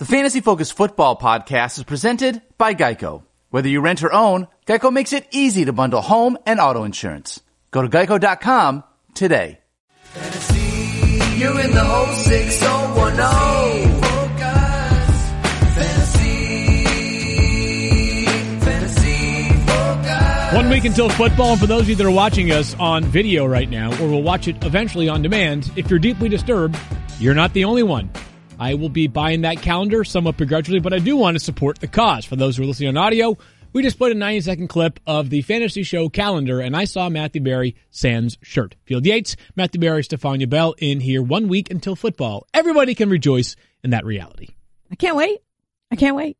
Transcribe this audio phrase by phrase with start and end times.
[0.00, 3.22] The Fantasy Focus Football Podcast is presented by Geico.
[3.50, 7.40] Whether you rent or own, Geico makes it easy to bundle home and auto insurance.
[7.70, 8.82] Go to geico.com
[9.14, 9.60] today.
[10.00, 14.00] Fantasy, you're in the whole 6010.
[14.02, 15.30] Focus.
[15.76, 16.74] Fantasy,
[18.64, 20.56] fantasy focus.
[20.56, 23.46] One week until football, and for those of you that are watching us on video
[23.46, 26.76] right now, or will watch it eventually on demand, if you're deeply disturbed,
[27.20, 28.10] you're not the only one.
[28.58, 31.88] I will be buying that calendar somewhat begrudgingly, but I do want to support the
[31.88, 32.24] cause.
[32.24, 33.36] For those who are listening on audio,
[33.72, 37.08] we just played a 90 second clip of the fantasy show calendar, and I saw
[37.08, 38.76] Matthew Berry sans shirt.
[38.84, 42.46] Field Yates, Matthew Berry, Stephania Bell in here one week until football.
[42.54, 44.48] Everybody can rejoice in that reality.
[44.90, 45.40] I can't wait.
[45.90, 46.36] I can't wait.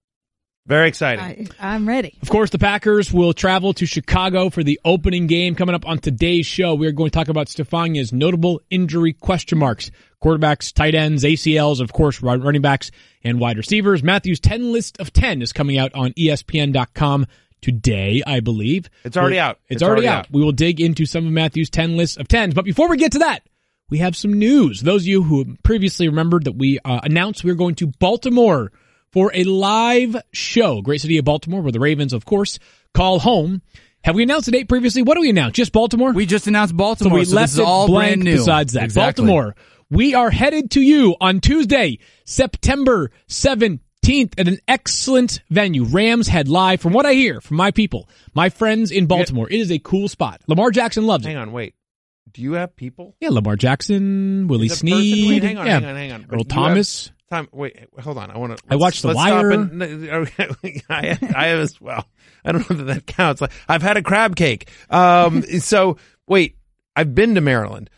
[0.67, 1.51] Very exciting.
[1.61, 2.17] I, I'm ready.
[2.23, 5.55] Of course, the Packers will travel to Chicago for the opening game.
[5.55, 9.59] Coming up on today's show, we are going to talk about Stephania's notable injury question
[9.59, 9.91] marks.
[10.23, 12.91] Quarterbacks, tight ends, ACLs, of course, running backs
[13.23, 14.03] and wide receivers.
[14.03, 17.27] Matthew's 10 list of 10 is coming out on ESPN.com
[17.61, 18.89] today, I believe.
[19.05, 19.59] It's already We're- out.
[19.69, 20.27] It's, It's already, already out.
[20.27, 20.31] out.
[20.33, 22.55] We will dig into some of Matthew's 10 lists of 10s.
[22.55, 23.43] But before we get to that,
[23.91, 24.81] we have some news.
[24.81, 28.73] Those of you who previously remembered that we uh, announced we were going to Baltimore
[29.15, 30.83] for a live show.
[30.83, 32.59] Great city of Baltimore, where the Ravens, of course,
[32.95, 33.63] call home.
[34.03, 35.03] Have we announced a date previously?
[35.03, 35.55] What do we announce?
[35.55, 36.13] Just Baltimore?
[36.13, 38.37] We just announced so Baltimore, we so left this is all it blank brand new.
[38.37, 38.83] besides that.
[38.83, 39.23] Exactly.
[39.25, 39.55] Baltimore.
[39.89, 43.79] We are headed to you on Tuesday, September 17th
[44.37, 45.85] at an excellent venue.
[45.85, 46.81] Rams Head Live.
[46.81, 50.09] From what I hear from my people, my friends in Baltimore, it is a cool
[50.09, 50.41] spot.
[50.49, 51.39] Lamar Jackson loves Hang it.
[51.39, 51.75] Hang on, wait.
[52.33, 53.15] Do you have people?
[53.21, 55.29] Yeah, Lamar Jackson, Willie Is it person- Snead.
[55.29, 55.73] Wait, hang on, yeah.
[55.75, 56.27] hang on, hang on.
[56.33, 57.07] Earl Thomas.
[57.07, 57.49] have Time.
[57.53, 58.31] Wait, hold on.
[58.31, 58.65] I want to.
[58.69, 59.51] I watched The Wire.
[59.51, 59.83] And,
[60.91, 62.07] I, I have as well.
[62.45, 63.41] I don't know that that counts.
[63.41, 64.69] Like, I've had a crab cake.
[64.91, 65.43] Um.
[65.61, 65.97] so
[66.29, 66.57] wait,
[66.95, 67.89] I've been to Maryland.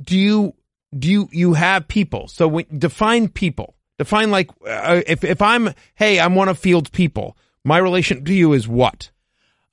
[0.00, 0.54] Do you?
[0.96, 1.28] Do you?
[1.32, 2.28] You have people?
[2.28, 3.74] So when, define people.
[3.98, 7.36] Define like uh, if if I'm hey I'm one of Field's people.
[7.64, 9.10] My relation to you is what?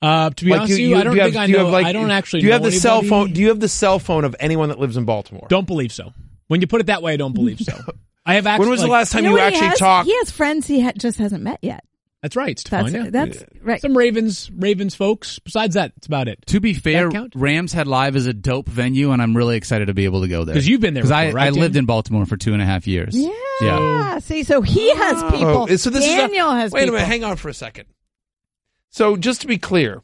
[0.00, 1.58] Uh, to be Like, honest you- with you, I don't do think have- I know.
[1.58, 2.40] have, like- I don't actually.
[2.40, 3.32] Do you have the cell phone?
[3.32, 5.46] Do you have the cell phone of anyone that lives in Baltimore?
[5.48, 6.12] Don't believe so.
[6.48, 7.76] When you put it that way, I don't believe so.
[8.24, 8.64] I have actually.
[8.66, 9.78] when was the last time You you, know what he actually has?
[9.78, 10.06] talked?
[10.06, 11.84] He has friends he ha- just hasn't met yet.
[12.22, 13.10] That's right, That's Stephania.
[13.10, 13.80] that's right.
[13.80, 15.40] Some Ravens, Ravens folks.
[15.40, 16.38] Besides that, that's about it.
[16.46, 17.30] To be fair, That?
[17.34, 20.28] Rams Head Live is a dope venue, and I'm really excited to be able to
[20.28, 20.54] go there.
[20.54, 22.64] Because you've been there Because I, right, I lived in Baltimore for two and a
[22.64, 23.16] half years.
[23.16, 23.30] Yeah.
[23.60, 24.18] Yeah.
[24.20, 25.30] See, so he has oh.
[25.32, 25.66] people.
[25.68, 26.94] Oh, so this Daniel is a, has wait people.
[26.94, 27.86] a minute, hang on for a second.
[28.90, 30.00] So just to be clear,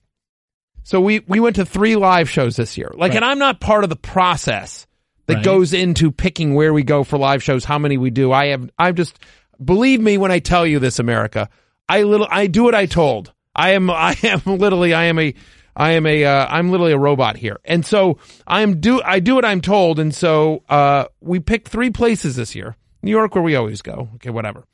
[0.82, 2.90] so we we went to three live shows this year.
[2.94, 3.16] Like, Right.
[3.18, 4.87] and I'm not part of the process
[5.28, 5.44] that Right.
[5.44, 8.32] goes into picking where we go for live shows, how many we do.
[8.32, 9.18] I have, I'm just
[9.64, 11.48] believe me when I tell you this, America.
[11.88, 13.32] I little, I do what I told.
[13.54, 15.34] I am, I am literally, I am a.
[15.80, 18.18] I am a, uh, I'm literally a robot here, and so
[18.48, 22.56] I'm do, I do what I'm told, and so uh, we picked three places this
[22.56, 24.64] year: New York, where we always go, okay, whatever,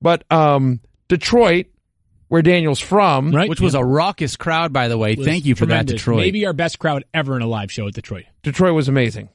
[0.00, 1.66] but um, Detroit,
[2.28, 3.48] where Daniel's from, Right.
[3.48, 5.16] Which was a raucous crowd, by the way.
[5.16, 5.94] Thank you for tremendous.
[5.94, 6.18] that, Detroit.
[6.18, 8.26] Maybe our best crowd ever in a live show at Detroit.
[8.44, 9.30] Detroit was amazing.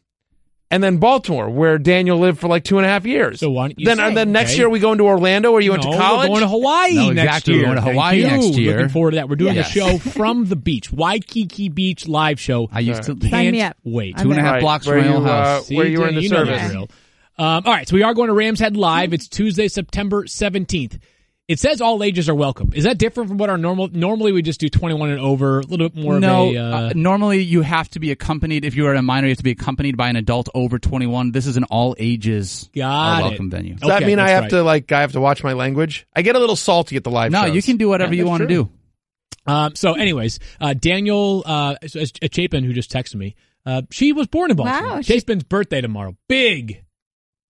[0.69, 3.39] And then Baltimore, where Daniel lived for like two and a half years.
[3.39, 4.57] So why don't you then, say, and then next okay?
[4.59, 6.23] year we go into Orlando, where you went no, to college.
[6.29, 7.53] We're going to Hawaii No, next exactly.
[7.53, 7.61] year.
[7.61, 8.27] We're going to Thank Hawaii you.
[8.27, 8.75] next year.
[8.75, 9.29] Looking forward to that.
[9.29, 9.69] We're doing Yes.
[9.69, 12.67] a show from the beach, Waikiki Beach live show.
[12.69, 13.77] I used to Sign Can't me up.
[13.85, 14.17] wait.
[14.17, 15.67] two and a half Right, blocks where from my old uh, house.
[15.67, 16.59] See, where you were in the you service.
[16.61, 16.89] that drill.
[17.39, 19.13] Um, all right, so we are going to Rams Head Live.
[19.13, 20.99] It's Tuesday, September 17th.
[21.47, 22.73] It says all ages are welcome.
[22.75, 23.87] Is that different from what our normal?
[23.87, 26.57] Normally, we just do 21 and over, a little bit more no, of a.
[26.57, 28.65] Uh, uh, normally you have to be accompanied.
[28.65, 31.31] If you are a minor, you have to be accompanied by an adult over 21.
[31.31, 33.23] This is an all ages Got are it.
[33.29, 33.75] welcome venue.
[33.75, 34.49] Does that mean I have right.
[34.49, 36.05] to like I have to watch my language?
[36.13, 37.55] I get a little salty at the live No, shows.
[37.55, 38.69] you can do whatever Yeah, you that's want to do.
[39.45, 44.51] Um, so, anyways, uh, Daniel uh, Chapin, who just texted me, uh, she was born
[44.51, 44.95] in Baltimore.
[44.95, 46.17] Wow, she- Chapin's birthday tomorrow.
[46.27, 46.83] Big,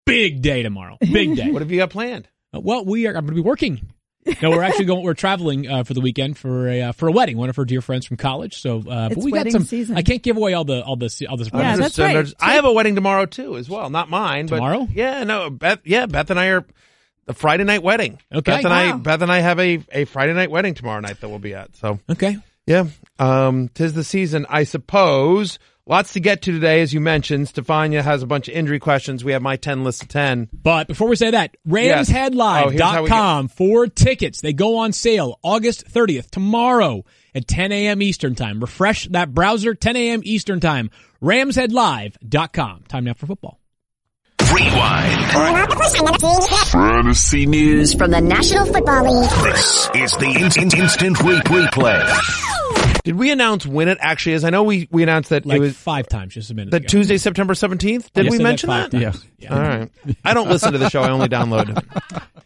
[0.05, 0.99] big day tomorrow.
[1.01, 1.49] Big day.
[1.51, 2.27] What have you got planned?
[2.53, 3.93] Uh, well, we are I'm going to be working.
[4.41, 5.03] No, we're actually going.
[5.05, 7.37] We're traveling uh, for the weekend for a uh, for a wedding.
[7.37, 8.57] One of her dear friends from college.
[8.59, 9.63] So, uh, but It's we got wedding some.
[9.63, 9.95] season.
[9.97, 11.79] I can't give away all the all the all the Yeah, surprises.
[11.79, 12.03] that's Understood.
[12.05, 12.13] right.
[12.13, 13.89] There's- I have a wedding tomorrow too, as well.
[13.89, 14.87] Not mine, but Tomorrow?
[14.93, 15.79] Yeah, no, Beth.
[15.85, 16.65] Yeah, Beth and I are
[17.25, 18.19] the Friday night wedding.
[18.33, 18.51] Okay.
[18.51, 18.97] Beth and I, Wow.
[18.97, 21.77] Beth and I have a a Friday night wedding tomorrow night that we'll be at.
[21.77, 22.37] So okay.
[22.65, 22.87] Yeah.
[23.19, 25.57] Um, tis the season, I suppose.
[25.89, 27.47] Lots to get to today, as you mentioned.
[27.47, 29.23] Stephania has a bunch of injury questions.
[29.23, 30.49] We have my 10 list of 10.
[30.51, 32.09] But before we say that, Yes.
[32.09, 34.41] Oh, here's how we RamsHeadLive.com for tickets.
[34.41, 38.01] They go on sale August 30th, tomorrow at 10 a.m.
[38.01, 38.59] Eastern Time.
[38.59, 40.21] Refresh that browser, 10 a.m.
[40.25, 40.89] Eastern Time.
[41.21, 42.83] RamsHeadLive.com.
[42.89, 43.59] Time now for football.
[44.53, 45.25] Rewind.
[46.71, 49.29] Fantasy News from the National Football League.
[49.43, 53.03] This is the in- in- instant re- replay.
[53.03, 54.43] Did we announce when it actually is?
[54.43, 56.77] I know we, we announced that Like it was five times just a minute the
[56.77, 56.87] ago.
[56.87, 58.11] Tuesday, September 17th.
[58.13, 59.01] Did Yes, we said mention five that?
[59.01, 59.25] times.
[59.37, 59.49] Yeah.
[59.49, 59.55] Yeah.
[59.55, 59.89] All right.
[60.25, 61.01] I don't listen to the show.
[61.03, 61.83] I only download.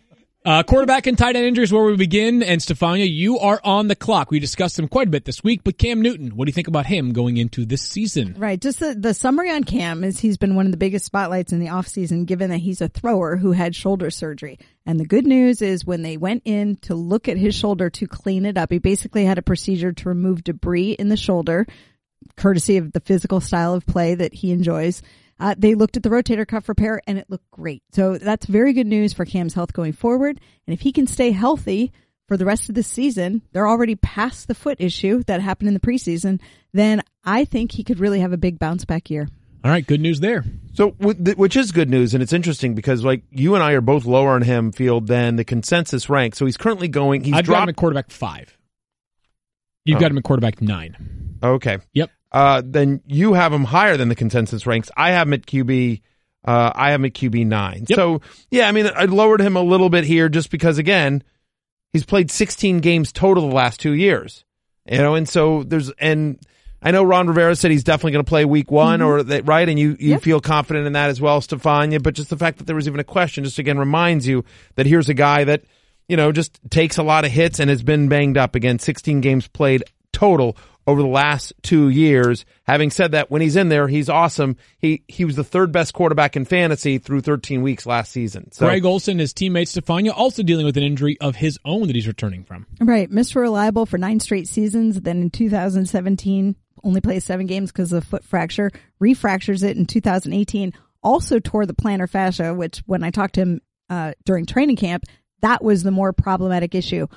[0.44, 2.42] Uh, quarterback and tight end injuries where we begin.
[2.42, 4.32] And Stephania, you are on the clock.
[4.32, 6.68] We discussed him quite a bit this week, but Cam Newton, what do you think
[6.68, 8.34] about him going into this season?
[8.40, 8.60] Right.
[8.60, 11.60] Just the, the summary on Cam is he's been one of the biggest spotlights in
[11.60, 14.58] the offseason, given that he's a thrower who had shoulder surgery.
[14.84, 18.08] And the good news is when they went in to look at his shoulder to
[18.08, 21.68] clean it up, he basically had a procedure to remove debris in the shoulder,
[22.36, 25.04] courtesy of the physical style of play that he enjoys.
[25.42, 27.82] Uh, they looked at the rotator cuff repair and it looked great.
[27.92, 30.40] So that's very good news for Cam's health going forward.
[30.68, 31.92] And if he can stay healthy
[32.28, 35.74] for the rest of the season, they're already past the foot issue that happened in
[35.74, 36.40] the preseason,
[36.74, 39.28] then I think he could really have a big bounce back year.
[39.64, 40.46] All right, good news there.
[40.74, 44.06] So, which is good news, and it's interesting because like you and I are both
[44.06, 46.36] lower on him field than the consensus rank.
[46.36, 47.24] So he's currently going.
[47.24, 47.70] He's I've got him dropped.
[47.70, 48.58] at quarterback five.
[49.86, 50.00] You've Oh.
[50.00, 51.38] got him at quarterback nine.
[51.44, 51.78] Okay.
[51.94, 52.10] Yep.
[52.32, 54.90] Uh, then you have him higher than the consensus ranks.
[54.96, 56.02] I have him at QB.
[56.46, 57.86] Uh, I have him at QB nine.
[57.90, 57.96] Yep.
[57.96, 61.24] So yeah, I mean, I lowered him a little bit here just because again,
[61.94, 64.44] he's played 16 games total the last two years.
[64.90, 66.40] You know, and so there's and
[66.82, 69.70] I know Ron Rivera said he's definitely going to play week one or that right,
[69.70, 70.22] and you you Yep.
[70.24, 72.00] feel confident in that as well, Stephania.
[72.02, 74.44] But just the fact that there was even a question just again reminds you
[74.76, 75.64] that here's a guy that
[76.08, 78.56] you know just takes a lot of hits and has been banged up.
[78.56, 80.58] Again, 16 games played total
[80.88, 82.46] over the last two years.
[82.64, 84.58] Having said that, when he's in there, he's awesome.
[84.78, 88.52] He he was the third best quarterback in fantasy through 13 weeks last season.
[88.52, 91.96] So Greg Olsen, his teammate Stephania, also dealing with an injury of his own that
[91.96, 92.66] he's returning from.
[92.80, 93.10] Right.
[93.10, 93.38] Mr.
[93.38, 95.00] Reliable for nine straight seasons.
[95.02, 98.72] Then in 2017, only plays seven games because of the foot fracture.
[99.00, 100.74] Refractures it in 2018.
[101.04, 105.04] Also tore the plantar fascia, which when I talked to him uh, during training camp,
[105.42, 107.08] that was the more problematic issue.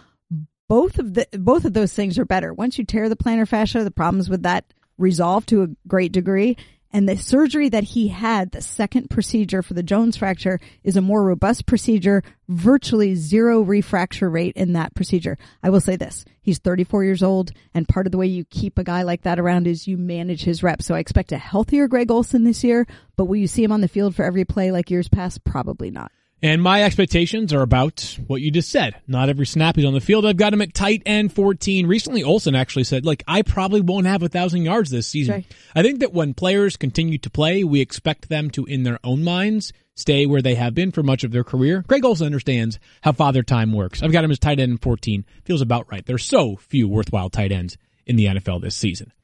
[0.69, 2.52] Both of the both of those things are better.
[2.52, 4.64] Once you tear the plantar fascia, the problems with that
[4.99, 6.56] resolve to a great degree.
[6.94, 11.02] And the surgery that he had, the second procedure for the Jones fracture, is a
[11.02, 15.37] more robust procedure, virtually zero refracture rate in that procedure.
[15.61, 16.25] I will say this.
[16.40, 19.40] He's 34 years old, and part of the way you keep a guy like that
[19.40, 20.87] around is you manage his reps.
[20.87, 23.81] So I expect a healthier Greg Olsen this year, but will you see him on
[23.81, 25.43] the field for every play like years past?
[25.43, 26.12] Probably not.
[26.44, 29.00] And my expectations are about what you just said.
[29.08, 30.26] Not every snap he's on the field.
[30.26, 31.87] I've got him at tight end 14.
[31.87, 35.37] Recently, Olsen actually said, like, I probably won't have a thousand yards this season.
[35.37, 35.46] Right.
[35.75, 39.25] I think that when players continue to play, we expect them to, in their own
[39.25, 41.82] minds, stay where they have been for much of their career.
[41.88, 44.02] Greg Olsen understands how father time works.
[44.02, 45.25] I've got him as tight end 14.
[45.47, 46.05] Feels about right.
[46.05, 49.14] There's so few worthwhile tight ends in the NFL this season.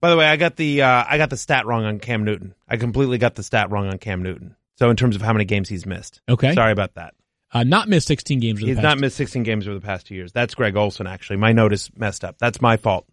[0.00, 2.54] By the way, I got the uh, I got the stat wrong on Cam Newton.
[2.66, 4.56] I completely got the stat wrong on Cam Newton.
[4.80, 6.22] So in terms of how many games he's missed.
[6.28, 6.54] Okay.
[6.54, 7.12] Sorry about that.
[7.52, 8.60] Uh, not missed 16 games.
[8.60, 10.32] over the He's past- not missed 16 games over the past two years.
[10.32, 11.36] That's Greg Olsen, actually.
[11.36, 12.36] My note is messed up.
[12.38, 13.06] That's my fault.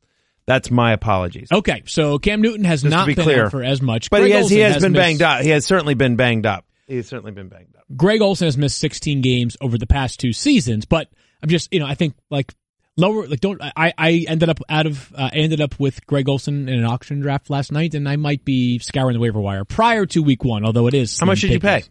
[0.45, 1.49] That's my apologies.
[1.51, 3.45] Okay, so Cam Newton has Just not be been clear.
[3.45, 4.09] out for as much.
[4.09, 5.41] But Greg he has, he Olsen has been missed- banged up.
[5.41, 6.63] He has certainly been banged up.
[6.87, 7.83] He has certainly been banged up.
[7.97, 11.09] Greg Olsen has missed 16 games over the past two seasons, but
[11.43, 12.53] I'm just, you know, I think like
[12.97, 16.27] lower, like don't, I, I ended up out of, uh, I ended up with Greg
[16.27, 19.63] Olsen in an auction draft last night and I might be scouring the waiver wire
[19.63, 21.17] prior to week one, although it is.
[21.19, 21.83] How much slim did you pay?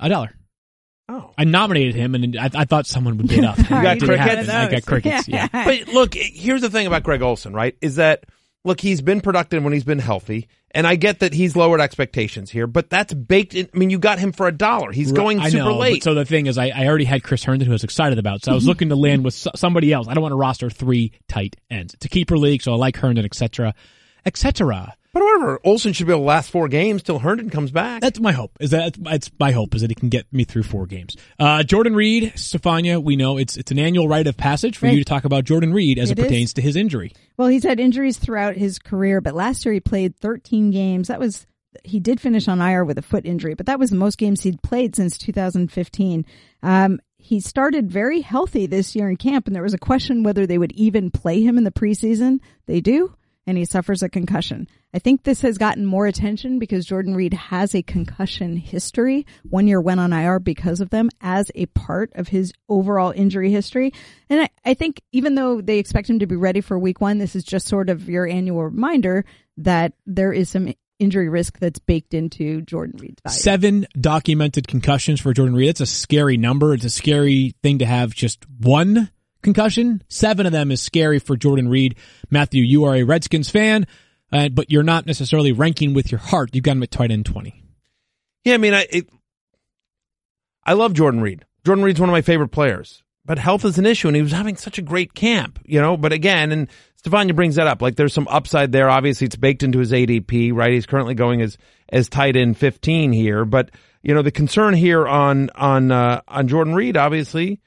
[0.00, 0.34] A dollar.
[1.08, 1.32] Oh.
[1.38, 3.58] I nominated him and I, I thought someone would bid up.
[3.58, 4.48] You got crickets?
[4.48, 5.28] I got crickets.
[5.36, 5.48] Yeah.
[5.52, 7.76] But look, here's the thing about Greg Olsen, right?
[7.80, 8.24] Is that
[8.66, 12.50] look, he's been productive when he's been healthy, and I get that he's lowered expectations
[12.50, 13.68] here, but that's baked in.
[13.72, 14.92] I mean, you got him for a dollar.
[14.92, 16.02] He's going I super know, late.
[16.02, 18.18] But so the thing is, I, I already had Chris Herndon, who I was excited
[18.18, 18.44] about.
[18.44, 18.68] So I was mm-hmm.
[18.68, 20.08] looking to land with somebody else.
[20.08, 21.94] I don't want to roster three tight ends.
[21.94, 23.74] It's a keeper league, so I like Herndon, etc.,
[24.26, 24.94] etc.
[25.18, 28.02] but whatever, Olsen should be able to last four games till Herndon comes back.
[28.02, 28.52] That's my hope.
[28.60, 31.16] Is that it's my hope is that he can get me through four games.
[31.38, 34.92] Uh, Jordan Reed, Stephania, we know it's it's an annual rite of passage for Right.
[34.94, 36.24] you to talk about Jordan Reed as it, It is.
[36.26, 37.12] pertains to his injury.
[37.38, 41.08] Well, he's had injuries throughout his career, but last year he played 13 games.
[41.08, 41.46] That was
[41.84, 44.42] he did finish on IR with a foot injury, but that was the most games
[44.42, 46.24] he'd played since 2015.
[46.62, 50.46] Um, he started very healthy this year in camp, and there was a question whether
[50.46, 52.38] they would even play him in the preseason.
[52.66, 53.14] They do,
[53.46, 54.66] and he suffers a concussion.
[54.92, 59.26] I think this has gotten more attention because Jordan Reed has a concussion history.
[59.44, 63.50] One year went on IR because of them as a part of his overall injury
[63.52, 63.92] history.
[64.28, 67.18] And I, I think even though they expect him to be ready for week one,
[67.18, 69.24] this is just sort of your annual reminder
[69.58, 73.38] that there is some injury risk that's baked into Jordan Reed's value.
[73.38, 75.68] Seven documented concussions for Jordan Reed.
[75.68, 76.74] That's a scary number.
[76.74, 79.10] It's a scary thing to have just one
[79.46, 80.02] concussion.
[80.08, 81.94] Seven of them is scary for Jordan Reed.
[82.30, 83.86] Matthew, you are a Redskins fan,
[84.32, 86.50] uh, but you're not necessarily ranking with your heart.
[86.52, 87.62] You've got him at tight end 20.
[88.44, 89.08] Yeah, I mean, I it,
[90.64, 91.44] I love Jordan Reed.
[91.64, 94.32] Jordan Reed's one of my favorite players, but health is an issue, and he was
[94.32, 95.96] having such a great camp, you know.
[95.96, 97.80] But again, and Stephania brings that up.
[97.80, 98.90] Like, there's some upside there.
[98.90, 100.72] Obviously, it's baked into his ADP, right?
[100.72, 101.56] He's currently going as
[101.88, 103.70] as tight end 15 here, but
[104.02, 107.60] you know, the concern here on on uh, on Jordan Reed, obviously,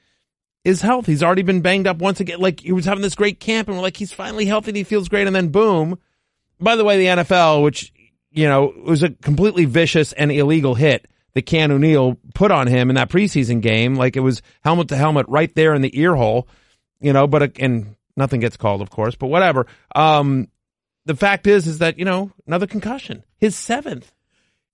[0.64, 1.06] is health.
[1.06, 2.40] He's already been banged up once again.
[2.40, 4.70] Like he was having this great camp, and we're like, he's finally healthy.
[4.70, 5.98] and He feels great, and then boom.
[6.60, 7.92] By the way, the NFL, which
[8.30, 12.90] you know was a completely vicious and illegal hit that Keanu Neal put on him
[12.90, 16.14] in that preseason game, like it was helmet to helmet right there in the ear
[16.14, 16.48] hole,
[17.00, 17.26] you know.
[17.26, 19.66] But uh, and nothing gets called, of course, but whatever.
[19.94, 20.48] Um,
[21.06, 24.12] the fact is, is that you know another concussion, his seventh.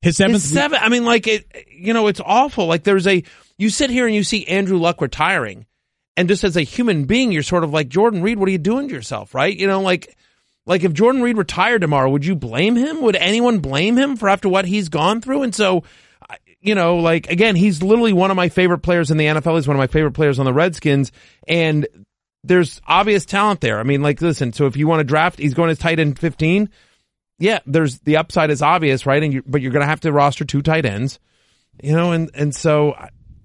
[0.02, 0.42] His seventh.
[0.42, 0.78] His seven.
[0.80, 1.46] I mean, like it.
[1.70, 2.66] You know, it's awful.
[2.66, 3.22] Like there's a.
[3.58, 5.66] You sit here and you see Andrew Luck retiring,
[6.16, 8.38] and just as a human being, you're sort of like Jordan Reed.
[8.38, 9.54] What are you doing to yourself, right?
[9.54, 10.16] You know, like,
[10.64, 13.02] like if Jordan Reed retired tomorrow, would you blame him?
[13.02, 15.42] Would anyone blame him for after what he's gone through?
[15.42, 15.84] And so,
[16.60, 19.56] you know, like again, he's literally one of my favorite players in the NFL.
[19.56, 21.12] He's one of my favorite players on the Redskins,
[21.46, 21.86] and
[22.42, 23.78] there's obvious talent there.
[23.78, 24.52] I mean, like, listen.
[24.52, 26.70] So if you want to draft, he's going as tight end 15
[27.38, 29.22] yeah, there's the upside is obvious, right?
[29.22, 31.18] And you, but you're going to have to roster two tight ends,
[31.82, 32.94] you know, and and so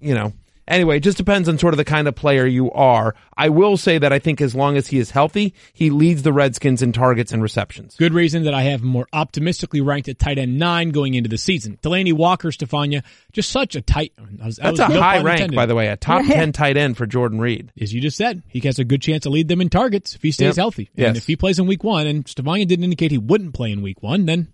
[0.00, 0.32] you know.
[0.68, 3.16] Anyway, it just depends on sort of the kind of player you are.
[3.36, 6.32] I will say that I think as long as he is healthy, he leads the
[6.32, 7.96] Redskins in targets and receptions.
[7.96, 11.28] Good reason that I have him more optimistically ranked at tight end nine going into
[11.28, 11.78] the season.
[11.82, 13.02] Delanie Walker, Stephania,
[13.32, 14.12] just such a tight.
[14.16, 15.56] that was- that That's was a no high pun rank, intended.
[15.56, 16.34] by the way, a top Yeah.
[16.34, 17.72] 10 tight end for Jordan Reed.
[17.80, 20.22] As you just said, he has a good chance to lead them in targets if
[20.22, 20.56] he stays Yep.
[20.56, 20.90] healthy.
[20.94, 21.08] Yes.
[21.08, 23.82] And if he plays in week one, and Stephania didn't indicate he wouldn't play in
[23.82, 24.46] week one, then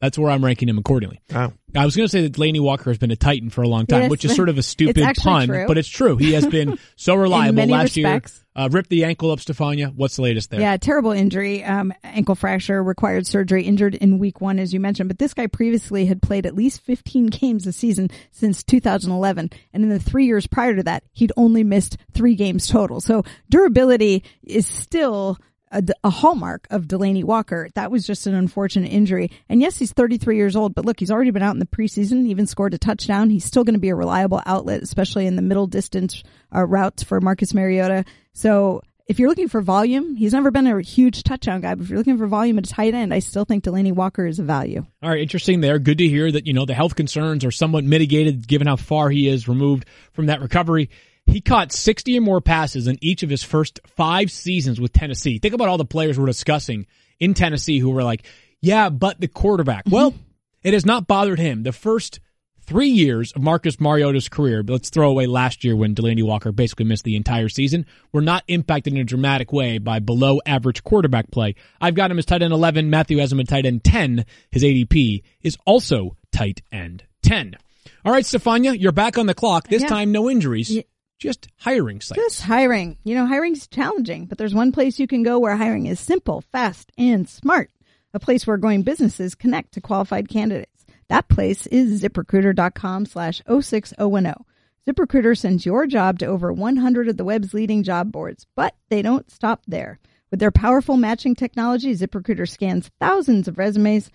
[0.00, 1.20] that's where I'm ranking him accordingly.
[1.32, 1.52] Wow.
[1.74, 3.86] I was going to say that Delanie Walker has been a Titan for a long
[3.86, 4.10] time, Yes.
[4.10, 5.66] which is sort of a stupid pun, true.
[5.66, 6.16] but it's true.
[6.16, 8.36] He has been so reliable many last respects.
[8.36, 8.42] year.
[8.64, 9.88] Uh, ripped the ankle up, Stephania.
[9.94, 10.60] What's the latest there?
[10.60, 11.62] Yeah, terrible injury.
[11.62, 15.08] Um, ankle fracture, required surgery, injured in week one, as you mentioned.
[15.10, 19.50] But this guy previously had played at least 15 games a season since 2011.
[19.74, 23.02] And in the three years prior to that, he'd only missed three games total.
[23.02, 25.36] So durability is still
[25.76, 27.68] a, a hallmark of Delanie Walker.
[27.74, 29.30] That was just an unfortunate injury.
[29.48, 32.26] And yes, he's 33 years old, but look, he's already been out in the preseason,
[32.26, 33.30] even scored a touchdown.
[33.30, 36.22] He's still going to be a reliable outlet, especially in the middle distance
[36.54, 38.04] uh, routes for Marcus Mariota.
[38.32, 41.90] So if you're looking for volume, he's never been a huge touchdown guy, but if
[41.90, 44.42] you're looking for volume at a tight end, I still think Delanie Walker is a
[44.42, 44.84] value.
[45.02, 45.78] All right, interesting there.
[45.78, 49.10] Good to hear that, you know, the health concerns are somewhat mitigated given how far
[49.10, 50.90] he is removed from that recovery.
[51.26, 55.38] He caught 60 or more passes in each of his first five seasons with Tennessee.
[55.38, 56.86] Think about all the players we're discussing
[57.18, 58.24] in Tennessee who were like,
[58.60, 59.84] yeah, but the quarterback.
[59.84, 59.94] Mm-hmm.
[59.94, 60.14] Well,
[60.62, 61.62] it has not bothered him.
[61.62, 62.20] The first
[62.62, 66.84] three years of Marcus Mariota's career, let's throw away last year when Delanie Walker basically
[66.84, 71.30] missed the entire season, were not impacted in a dramatic way by below average quarterback
[71.30, 71.54] play.
[71.80, 72.90] I've got him as tight end 11.
[72.90, 74.24] Matthew has him at tight end 10.
[74.50, 77.56] His ADP is also tight end 10.
[78.04, 79.68] All right, Stephania, you're back on the clock.
[79.68, 79.88] This Yeah.
[79.88, 80.76] time, no injuries.
[81.18, 82.20] Just hiring sites.
[82.20, 82.98] Just hiring.
[83.04, 86.42] You know, hiring's challenging, but there's one place you can go where hiring is simple,
[86.52, 87.70] fast, and smart.
[88.14, 90.84] A place where growing businesses connect to qualified candidates.
[91.08, 94.34] That place is ziprecruiter.com slash 06010.
[94.88, 99.02] ZipRecruiter sends your job to over 100 of the web's leading job boards, but they
[99.02, 99.98] don't stop there.
[100.30, 104.10] With their powerful matching technology, ZipRecruiter scans thousands of resumes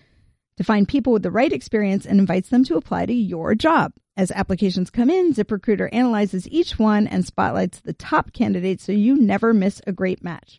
[0.56, 3.92] to find people with the right experience and invites them to apply to your job.
[4.16, 9.16] As applications come in, ZipRecruiter analyzes each one and spotlights the top candidates so you
[9.16, 10.58] never miss a great match.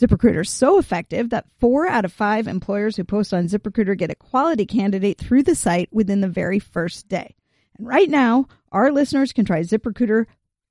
[0.00, 4.10] ZipRecruiter is so effective that four out of five employers who post on ZipRecruiter get
[4.10, 7.34] a quality candidate through the site within the very first day.
[7.78, 10.24] And right now, our listeners can try ZipRecruiter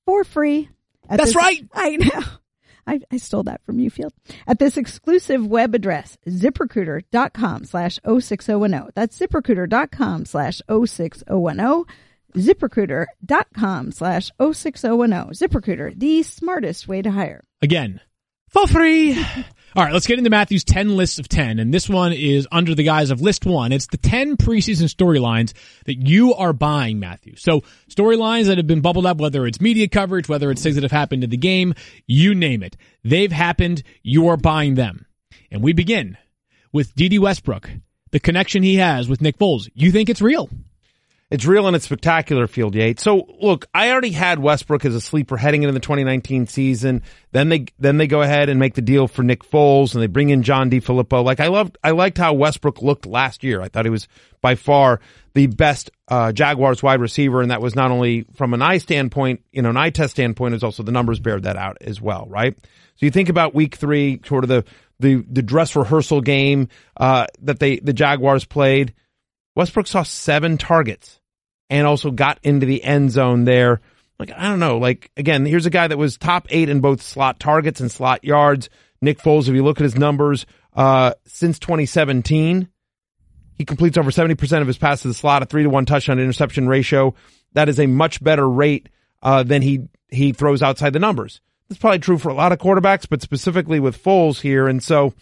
[0.05, 0.69] for free.
[1.07, 1.61] at That's this- right.
[1.73, 2.21] I know.
[2.85, 4.11] I, I stole that from you, Field.
[4.45, 8.89] At this exclusive web address, ziprecruiter.com slash 06010.
[8.93, 11.85] That's ziprecruiter.com slash 06010.
[12.35, 15.29] ZipRecruiter.com slash 06010.
[15.33, 17.41] ZipRecruiter, the smartest way to hire.
[17.61, 18.01] Again,
[18.49, 19.17] for free.
[19.75, 21.57] All right, let's get into Matthew's 10 lists of 10.
[21.57, 23.71] And this one is under the guise of list one.
[23.71, 25.53] It's the 10 preseason storylines
[25.85, 27.35] that you are buying, Matthew.
[27.37, 30.83] So storylines that have been bubbled up, whether it's media coverage, whether it's things that
[30.83, 31.73] have happened in the game,
[32.05, 32.77] you name it.
[33.03, 33.81] They've happened.
[34.03, 35.07] You are buying them.
[35.49, 36.17] And we begin
[36.71, 37.71] with Dede Westbrook,
[38.11, 39.69] the connection he has with Nick Foles.
[39.73, 40.49] You think it's real?
[41.33, 43.01] It's real and it's spectacular, Field Yates.
[43.01, 47.01] So look, I already had Westbrook as a sleeper heading into the 2019 season.
[47.31, 50.05] Then they then they go ahead and make the deal for Nick Foles and they
[50.05, 51.25] bring in John DeFilippo.
[51.25, 53.61] Like I loved I liked how Westbrook looked last year.
[53.61, 54.07] I thought he was
[54.41, 54.99] by far
[55.33, 59.41] the best uh, Jaguars wide receiver, and that was not only from an eye standpoint,
[59.51, 62.27] you know, an eye test standpoint, is also the numbers bear that out as well,
[62.29, 62.55] right?
[62.59, 64.65] So you think about week three, sort of the
[64.99, 68.93] the the dress rehearsal game uh, that they the Jaguars played.
[69.55, 71.19] Westbrook saw seven targets
[71.73, 73.81] and also got into the end zone there.
[74.19, 74.77] Like, I don't know.
[74.77, 78.23] Like, again, here's a guy that was top eight in both slot targets and slot
[78.23, 78.69] yards.
[79.01, 82.69] Nick Foles, if you look at his numbers, uh, since 2017,
[83.55, 86.19] He completes over 70% of his passes to the slot, a three to one touchdown
[86.19, 87.15] interception ratio.
[87.53, 88.89] That is a much better rate,
[89.23, 91.41] uh, than he, he throws outside the numbers.
[91.69, 94.67] That's probably true for a lot of quarterbacks, but specifically with Foles here.
[94.67, 95.15] And so,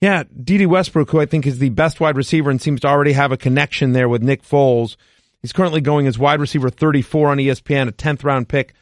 [0.00, 3.12] yeah, Dede Westbrook, who I think is the best wide receiver and seems to already
[3.12, 4.96] have a connection there with Nick Foles.
[5.40, 8.74] He's currently going as wide receiver 34 on ESPN, a 10th round pick.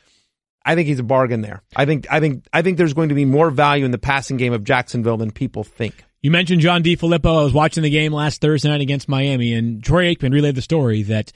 [0.64, 1.62] I think he's a bargain there.
[1.76, 4.36] I think, I think, I think there's going to be more value in the passing
[4.36, 6.04] game of Jacksonville than people think.
[6.22, 7.40] You mentioned John DeFilippo.
[7.40, 10.62] I was watching the game last Thursday night against Miami, and Troy Aikman relayed the
[10.62, 11.32] story that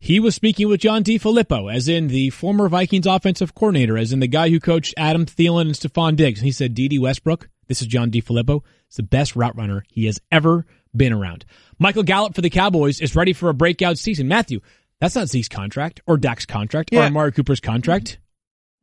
[0.00, 4.18] he was speaking with John DeFilippo, as in the former Vikings offensive coordinator, as in
[4.18, 6.40] the guy who coached Adam Thielen and Stefon Diggs.
[6.40, 10.04] And he said, Dede Westbrook, this is John DeFilippo, It's the best route runner he
[10.04, 11.46] has ever been around.
[11.78, 14.28] Michael Gallup for the Cowboys is ready for a breakout season.
[14.28, 14.60] Matthew,
[15.00, 17.06] that's not Zeke's contract or Dak's contract or Yeah.
[17.06, 18.18] Amari Cooper's contract.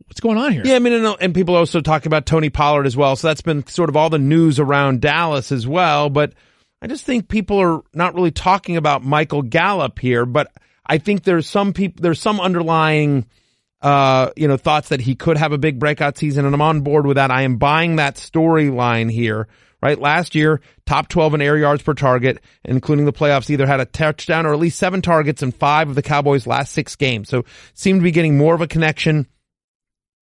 [0.07, 0.63] What's going on here?
[0.65, 3.15] Yeah, I mean, and, and people also talk about Tony Pollard as well.
[3.15, 6.09] So that's been sort of all the news around Dallas as well.
[6.09, 6.33] But
[6.81, 10.25] I just think people are not really talking about Michael Gallup here.
[10.25, 10.51] But
[10.83, 13.27] I think there's some people, there's some underlying,
[13.81, 16.45] uh, you know, thoughts that he could have a big breakout season.
[16.45, 17.31] And I'm on board with that.
[17.31, 19.47] I am buying that storyline here.
[19.81, 19.97] Right.
[19.97, 23.85] Last year, top 12 in air yards per target, including the playoffs, either had a
[23.85, 27.29] touchdown or at least seven targets in five of the Cowboys' last six games.
[27.29, 27.45] So
[27.75, 29.25] seemed to be getting more of a connection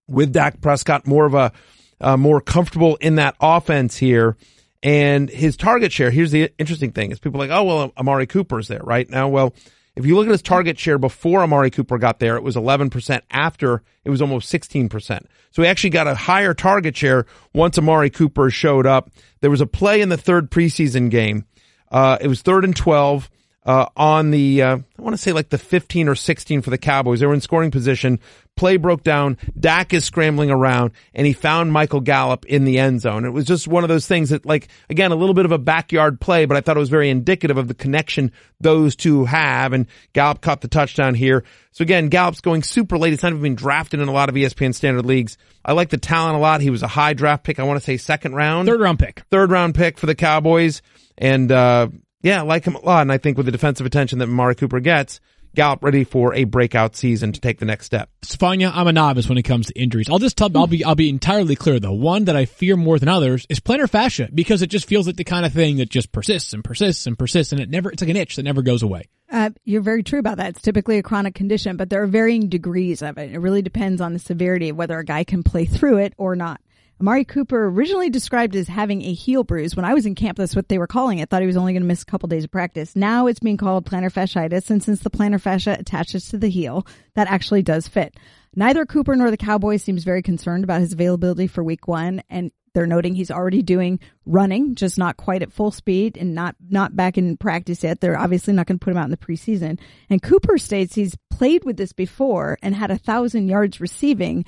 [0.08, 1.52] with Dak Prescott, more of a
[2.00, 4.38] uh, more comfortable in that offense here.
[4.84, 8.68] And his target share, here's the interesting thing is people like, oh, well, Amari Cooper's
[8.68, 9.28] there right now.
[9.28, 9.54] Well,
[9.98, 13.22] if you look at his target share before Amari Cooper got there, it was 11%.
[13.32, 15.26] After, it was almost 16%.
[15.50, 19.10] So he actually got a higher target share once Amari Cooper showed up.
[19.42, 21.46] There was a play in the third preseason game.
[21.92, 23.28] Uh, it was third and 12
[23.68, 26.78] uh, on the, uh, I want to say like the 15 or 16 for the
[26.78, 27.20] Cowboys.
[27.20, 28.22] They were in scoring position.
[28.56, 29.38] Play broke down.
[29.60, 33.26] Dak is scrambling around and he found Michael Gallup in the end zone.
[33.26, 35.58] It was just one of those things that like, again, a little bit of a
[35.58, 38.32] backyard play, but I thought it was very indicative of the connection
[38.62, 39.74] those two have.
[39.74, 41.44] And Gallup caught the touchdown here.
[41.74, 43.12] So again, Gallup's going super late.
[43.12, 45.38] It's not even been drafted in a lot of ESPN standard leagues.
[45.66, 46.62] I like the talent a lot.
[46.62, 47.60] He was a high draft pick.
[47.60, 49.24] I want to say second round Third round pick.
[49.30, 50.82] third round pick for the Cowboys.
[51.18, 51.90] And, uh,
[52.22, 53.02] yeah, I like him a lot.
[53.02, 55.20] And I think with the defensive attention that Amari Cooper gets,
[55.56, 58.12] Gallup ready for a breakout season to take the next step.
[58.22, 60.08] Stephania, I'm a novice when it comes to injuries.
[60.08, 61.94] I'll just tell, I'll be, I'll be entirely clear though.
[61.94, 65.16] One that I fear more than others is plantar fascia because it just feels like
[65.16, 68.02] the kind of thing that just persists and persists and persists and it never, it's
[68.04, 69.06] like an itch that never goes away.
[69.32, 70.50] Uh, you're very true about that.
[70.50, 73.32] It's typically a chronic condition, but there are varying degrees of it.
[73.32, 76.36] It really depends on the severity of whether a guy can play through it or
[76.36, 76.62] not.
[77.00, 79.76] Amari Cooper originally described as having a heel bruise.
[79.76, 81.30] When I was in camp, that's what they were calling it.
[81.30, 82.96] Thought he was only going to miss a couple days of practice.
[82.96, 86.88] Now it's being called plantar fasciitis, and since the plantar fascia attaches to the heel,
[87.14, 88.16] that actually does fit.
[88.56, 92.52] Neither Cooper nor the Cowboys seems very concerned about his availability for week one, and
[92.74, 96.96] they're noting he's already doing running, just not quite at full speed and not, not
[96.96, 98.02] back in practice yet.
[98.02, 99.80] They're obviously not going to put him out in the preseason.
[100.10, 104.46] And Cooper states he's played with this before and had a thousand yards receiving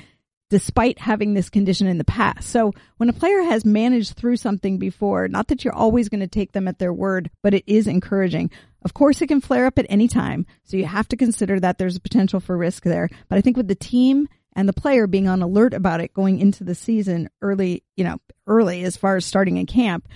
[0.49, 2.49] despite having this condition in the past.
[2.49, 6.27] So when a player has managed through something before, not that you're always going to
[6.27, 8.49] take them at their word, but it is encouraging.
[8.83, 10.45] Of course, it can flare up at any time.
[10.63, 13.09] So you have to consider that there's a potential for risk there.
[13.27, 16.39] But I think with the team and the player being on alert about it going
[16.39, 20.07] into the season early, you know, early as far as starting in camp,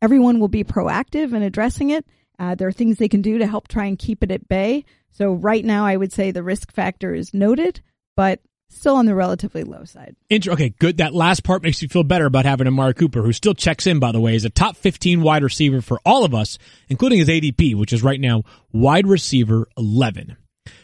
[0.00, 2.06] everyone will be proactive in addressing it.
[2.38, 4.84] Uh, there are things they can do to help try and keep it at bay.
[5.10, 7.82] So right now, I would say the risk factor is noted,
[8.16, 8.40] but
[8.74, 10.16] still on the relatively low side.
[10.30, 10.98] Inter- okay, good.
[10.98, 13.98] That last part makes you feel better about having Amari Cooper, who still checks in,
[13.98, 16.58] by the way, is a top 15 wide receiver for all of us,
[16.88, 20.36] including his ADP, which is right now wide receiver 11.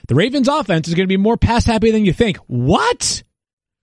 [0.08, 2.38] The Ravens offense is going to be more pass happy than you think.
[2.46, 3.22] What?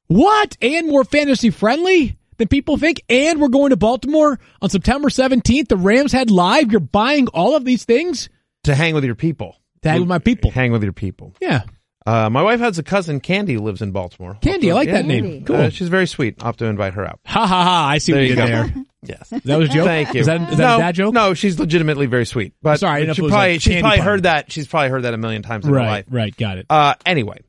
[0.07, 0.57] What?
[0.61, 3.03] And more fantasy friendly than people think?
[3.09, 5.67] And we're going to Baltimore on September 17th.
[5.67, 6.71] The Rams Head Live.
[6.71, 8.29] You're buying all of these things?
[8.63, 9.55] To hang with your people.
[9.83, 10.51] To hang with my people.
[10.51, 11.35] Hang with your people.
[11.39, 11.63] Yeah.
[12.05, 14.37] Uh, my wife has a cousin, Candy, who lives in Baltimore.
[14.41, 15.43] Candy, I like that name.
[15.43, 15.55] Cool.
[15.55, 16.35] Uh, she's very sweet.
[16.39, 17.19] I'll have to invite her out.
[17.25, 17.87] ha ha ha.
[17.89, 18.83] I see There what you you did there.
[19.07, 19.29] Yes.
[19.29, 19.85] That was a joke?
[19.85, 20.21] Thank you.
[20.21, 21.13] Is that, is that no, a dad joke?
[21.13, 22.55] No, she's legitimately very sweet.
[22.63, 24.05] But Sorry, I didn't know if she probably like she's probably pun.
[24.07, 24.51] heard that.
[24.51, 26.05] She's probably heard that a million times in her Right, life.
[26.09, 26.35] right.
[26.35, 26.65] Got it.
[26.71, 27.41] Uh, anyway,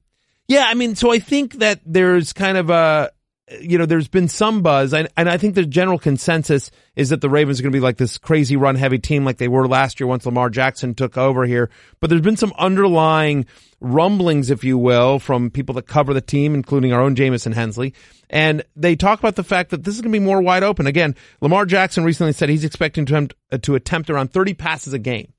[0.48, 3.10] yeah, I mean, so I think that there's kind of a,
[3.60, 7.20] you know, there's been some buzz, and, and I think the general consensus is that
[7.20, 9.68] the Ravens are going to be like this crazy run heavy team like they were
[9.68, 11.70] last year once Lamar Jackson took over here.
[12.00, 13.46] But there's been some underlying
[13.80, 17.94] rumblings, if you will, from people that cover the team, including our own Jamison Hensley.
[18.28, 20.88] And they talk about the fact that this is going to be more wide open.
[20.88, 24.92] Again, Lamar Jackson recently said he's expecting to attempt, uh, to attempt around 30 passes
[24.92, 25.32] a game.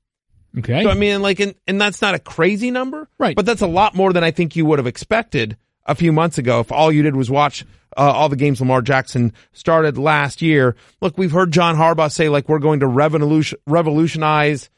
[0.56, 0.82] Okay.
[0.82, 3.36] So I mean, like, and, and that's not a crazy number, Right.
[3.36, 6.38] But that's a lot more than I think you would have expected a few months
[6.38, 7.64] ago, if all you did was watch
[7.96, 10.76] uh, all the games Lamar Jackson started last year.
[11.00, 14.70] Look, we've heard John Harbaugh say like we're going to revolution, revolutionize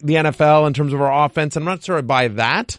[0.00, 1.56] the NFL in terms of our offense.
[1.56, 2.78] I'm not sure I buy that.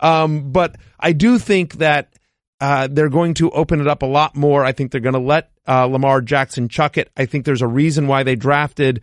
[0.00, 2.12] Um, but I do think that
[2.60, 4.64] uh, they're going to open it up a lot more.
[4.64, 7.10] I think they're going to let uh, Lamar Jackson chuck it.
[7.16, 9.02] I think there's a reason why they drafted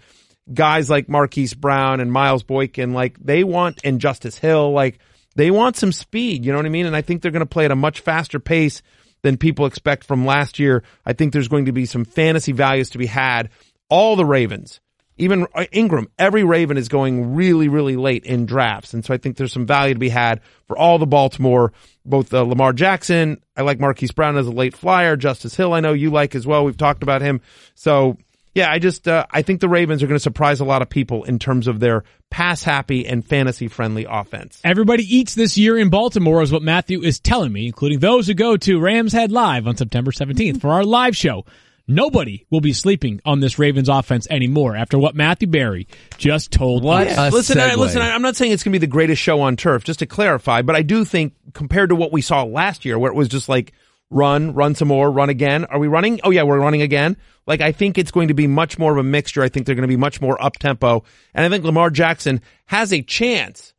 [0.51, 2.93] guys like Marquise Brown and Miles Boykin.
[2.93, 4.71] Like they want and Justice Hill.
[4.71, 4.99] Like
[5.35, 6.45] they want some speed.
[6.45, 6.85] You know what I mean?
[6.85, 8.81] And I think they're going to play at a much faster pace
[9.23, 10.83] than people expect from last year.
[11.05, 13.49] I think there's going to be some fantasy values to be had.
[13.89, 14.79] All the Ravens,
[15.17, 18.93] even uh, Ingram, every Raven is going really, really late in drafts.
[18.93, 21.73] And so I think there's some value to be had for all the Baltimore,
[22.05, 23.41] both uh, Lamar Jackson.
[23.55, 25.15] I like Marquise Brown as a late flyer.
[25.15, 26.65] Justice Hill, I know you like as well.
[26.65, 27.41] We've talked about him.
[27.75, 28.17] So
[28.53, 30.89] yeah, I just, uh, I think the Ravens are going to surprise a lot of
[30.89, 34.59] people in terms of their pass happy and fantasy friendly offense.
[34.63, 38.33] Everybody eats this year in Baltimore is what Matthew is telling me, including those who
[38.33, 41.45] go to Rams Head Live on September 17th for our live show.
[41.85, 45.87] Nobody will be sleeping on this Ravens offense anymore after what Matthew Berry
[46.17, 47.17] just told What us.
[47.17, 48.01] a listen, I, listen.
[48.01, 50.05] I, I'm not saying it's going to be the greatest show on turf, just to
[50.05, 50.61] clarify.
[50.61, 53.49] But I do think compared to what we saw last year, where it was just
[53.49, 53.73] like
[54.13, 55.65] run, run some more, run again.
[55.65, 56.19] Are we running?
[56.23, 57.17] Oh yeah, we're running again.
[57.47, 59.43] Like I think it's going to be much more of a mixture.
[59.43, 62.41] I think they're going to be much more up tempo, and I think Lamar Jackson
[62.65, 63.73] has a chance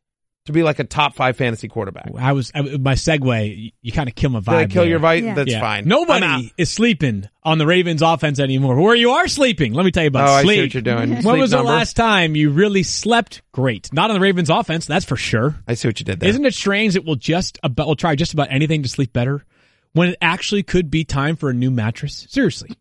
[0.45, 2.11] to be like a top five fantasy quarterback.
[2.15, 3.57] I was I, my segue.
[3.57, 4.45] You, you kind of kill my vibe.
[4.45, 4.89] Did I kill there.
[4.91, 5.23] your vibe?
[5.23, 5.33] Yeah.
[5.33, 5.59] That's Yeah.
[5.59, 5.87] fine.
[5.87, 8.79] Nobody is sleeping on the Ravens offense anymore.
[8.79, 10.61] Where you are sleeping, let me tell you about Oh, I see sleep.
[10.61, 11.09] what you're doing.
[11.13, 13.91] When Sleep was the last time you really slept great?
[13.91, 15.55] Not on the Ravens offense, that's for sure.
[15.67, 16.29] I see what you did there.
[16.29, 19.43] Isn't it strange that we'll just about we'll try just about anything to sleep better
[19.95, 22.27] when it actually could be time for a new mattress?
[22.29, 22.71] Seriously.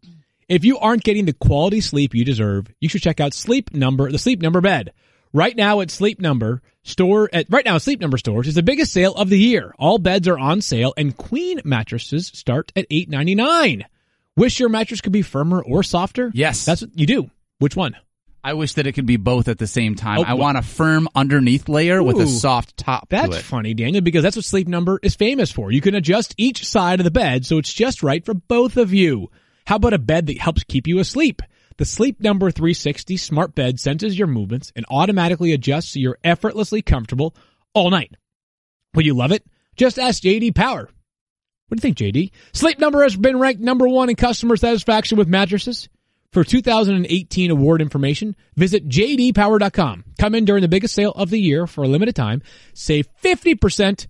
[0.49, 4.11] If you aren't getting the quality sleep you deserve, you should check out Sleep Number,
[4.11, 4.93] the Sleep Number bed.
[5.33, 8.93] Right now at Sleep Number store at right now Sleep Number stores is the biggest
[8.93, 9.75] sale of the year.
[9.79, 13.85] All beds are on sale and queen mattresses start at eight ninety nine.
[14.37, 16.31] Wish your mattress could be firmer or softer?
[16.35, 16.65] Yes.
[16.65, 17.31] That's what you do.
[17.59, 17.97] Which one?
[18.45, 20.19] I wish that it could be both at the same time.
[20.19, 23.43] Oh, I want a firm underneath layer with a soft top to That's it.
[23.43, 25.73] funny, Daniel, because that's what Sleep Number is famous for.
[25.73, 28.93] You can adjust each side of the bed so it's just right for both of
[28.93, 29.31] you.
[29.67, 31.41] How about a bed that helps keep you asleep?
[31.79, 36.83] The Sleep Number 360 smart bed senses your movements and automatically adjusts so you're effortlessly
[36.83, 37.35] comfortable
[37.73, 38.15] all night.
[38.95, 39.43] Will you love it?
[39.75, 40.91] Just ask JD Power.
[41.69, 42.31] What do you think, JD?
[42.53, 45.89] Sleep Number has been ranked number one in customer satisfaction with mattresses.
[46.35, 50.05] For 2018 award information, visit jdpower.com.
[50.19, 52.43] Come in during the biggest sale of the year for a limited time.
[52.75, 54.09] Save 50%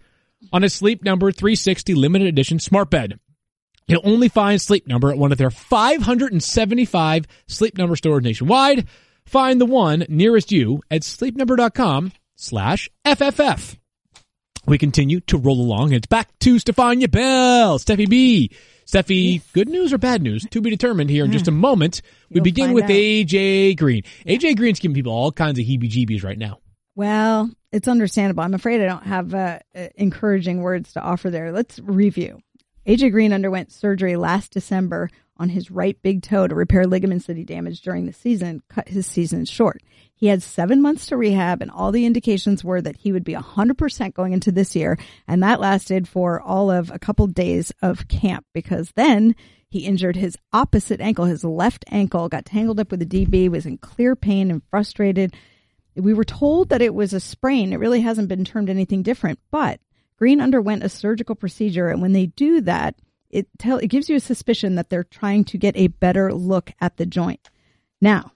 [0.50, 3.20] on a Sleep Number 360 limited edition smart bed.
[3.88, 8.88] You'll only find Sleep Number at one of their 575 Sleep Number stores nationwide.
[9.26, 13.76] Find the one nearest you at sleepnumber.com slash FFF.
[14.64, 15.92] We continue to roll along.
[15.92, 18.50] It's back to Stephania Bell, Steffi B.
[18.86, 20.46] Steffi, good news or bad news?
[20.50, 22.02] To be determined here in just a moment.
[22.30, 22.90] We You'll begin with out.
[22.90, 24.02] AJ Green.
[24.26, 26.58] AJ Green's giving people all kinds of heebie-jeebies right now.
[26.94, 28.44] Well, it's understandable.
[28.44, 31.50] I'm afraid I don't have uh, uh, encouraging words to offer there.
[31.50, 32.40] Let's review.
[32.86, 37.36] AJ Green underwent surgery last December on his right big toe to repair ligaments that
[37.36, 39.82] he damaged during the season, cut his season short.
[40.14, 43.34] He had seven months to rehab, and all the indications were that he would be
[43.34, 44.98] 100% going into this year.
[45.26, 49.34] And that lasted for all of a couple days of camp because then
[49.68, 53.66] he injured his opposite ankle, his left ankle, got tangled up with the DB, was
[53.66, 55.34] in clear pain and frustrated.
[55.96, 57.72] We were told that it was a sprain.
[57.72, 59.80] It really hasn't been termed anything different, but
[60.16, 62.94] Green underwent a surgical procedure, and when they do that,
[63.30, 66.72] it tell it gives you a suspicion that they're trying to get a better look
[66.80, 67.50] at the joint.
[68.00, 68.32] Now,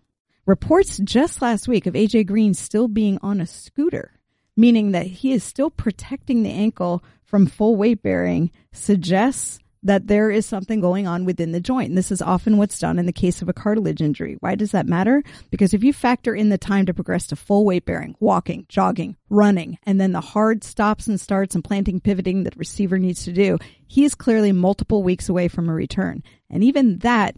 [0.49, 4.13] reports just last week of AJ Green still being on a scooter,
[4.57, 10.31] meaning that he is still protecting the ankle from full weight bearing, suggests that there
[10.31, 11.91] is something going on within the joint.
[11.91, 14.39] And this is often what's done in the case of a cartilage injury.
[14.41, 15.23] Why does that matter?
[15.51, 19.17] Because if you factor in the time to progress to full weight bearing, walking, jogging,
[19.29, 23.33] running, and then the hard stops and starts and planting, pivoting that receiver needs to
[23.33, 26.23] do, he is clearly multiple weeks away from a return.
[26.49, 27.37] And even that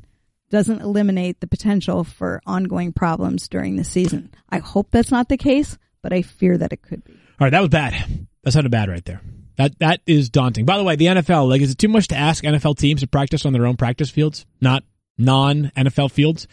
[0.50, 4.30] doesn't eliminate the potential for ongoing problems during the season.
[4.48, 7.12] I hope that's not the case, but I fear that it could be.
[7.12, 8.26] All right, that was bad.
[8.42, 9.20] That sounded bad right there.
[9.56, 10.64] That that is daunting.
[10.64, 13.06] By the way, the NFL, like, is it too much to ask NFL teams to
[13.06, 14.84] practice on their own practice fields, not
[15.18, 16.48] non NFL fields?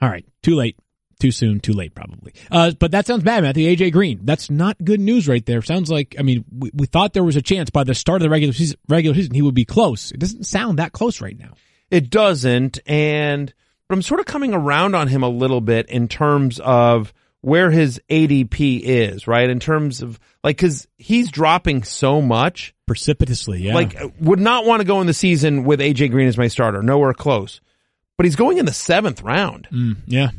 [0.00, 0.78] All right, too late,
[1.18, 2.34] too soon, too late, probably.
[2.50, 3.74] Uh, but that sounds bad, Matthew.
[3.74, 5.62] AJ Green, that's not good news right there.
[5.62, 8.24] Sounds like, I mean, we, we thought there was a chance by the start of
[8.24, 10.12] the regular season, regular season he would be close.
[10.12, 11.54] It doesn't sound that close right now.
[11.90, 13.52] It doesn't, and
[13.88, 17.70] but I'm sort of coming around on him a little bit in terms of where
[17.70, 19.48] his ADP is, right?
[19.48, 22.74] In terms of like, cause he's dropping so much.
[22.86, 23.74] Precipitously, yeah.
[23.74, 26.82] Like, would not want to go in the season with AJ Green as my starter.
[26.82, 27.60] Nowhere close.
[28.16, 29.68] But he's going in the seventh round.
[29.72, 30.30] Mm, yeah.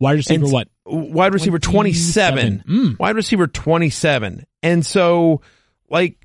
[0.00, 0.68] Wide receiver, And- what?
[0.86, 2.62] Wide receiver 27.
[2.62, 2.94] 27.
[2.94, 2.98] Mm.
[2.98, 4.46] Wide receiver 27.
[4.62, 5.42] And so,
[5.90, 6.16] like,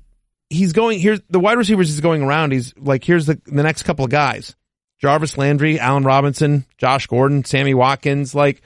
[0.54, 2.52] he's going, here's the wide receivers he's going around.
[2.52, 4.54] He's like, here's the, the next couple of guys
[5.00, 8.34] Jarvis Landry, Allen Robinson, Josh Gordon, Sammy Watkins.
[8.34, 8.62] Like,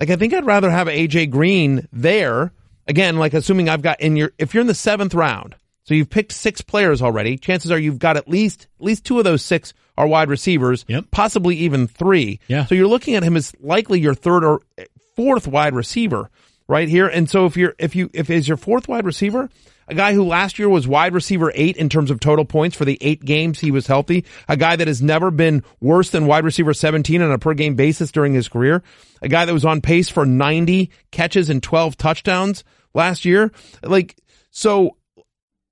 [0.00, 2.52] like, I think I'd rather have AJ Green there.
[2.88, 6.10] Again, like, assuming I've got in your, if you're in the seventh round, so you've
[6.10, 9.42] picked six players already, chances are you've got at least, at least two of those
[9.42, 11.06] six are wide receivers, Yep.
[11.10, 12.40] possibly even three.
[12.48, 12.66] Yeah.
[12.66, 14.84] So you're looking at him as likely your third or eh,
[15.16, 16.30] fourth wide receiver
[16.68, 17.06] right here.
[17.08, 19.48] And so if you're, if you, if is your fourth wide receiver,
[19.88, 22.84] a guy who last year was wide receiver eight in terms of total points for
[22.84, 26.44] the eight games he was healthy, a guy that has never been worse than wide
[26.44, 28.82] receiver 17 on a per game basis during his career,
[29.22, 33.52] a guy that was on pace for 90 catches and 12 touchdowns last year.
[33.82, 34.16] Like,
[34.50, 34.96] so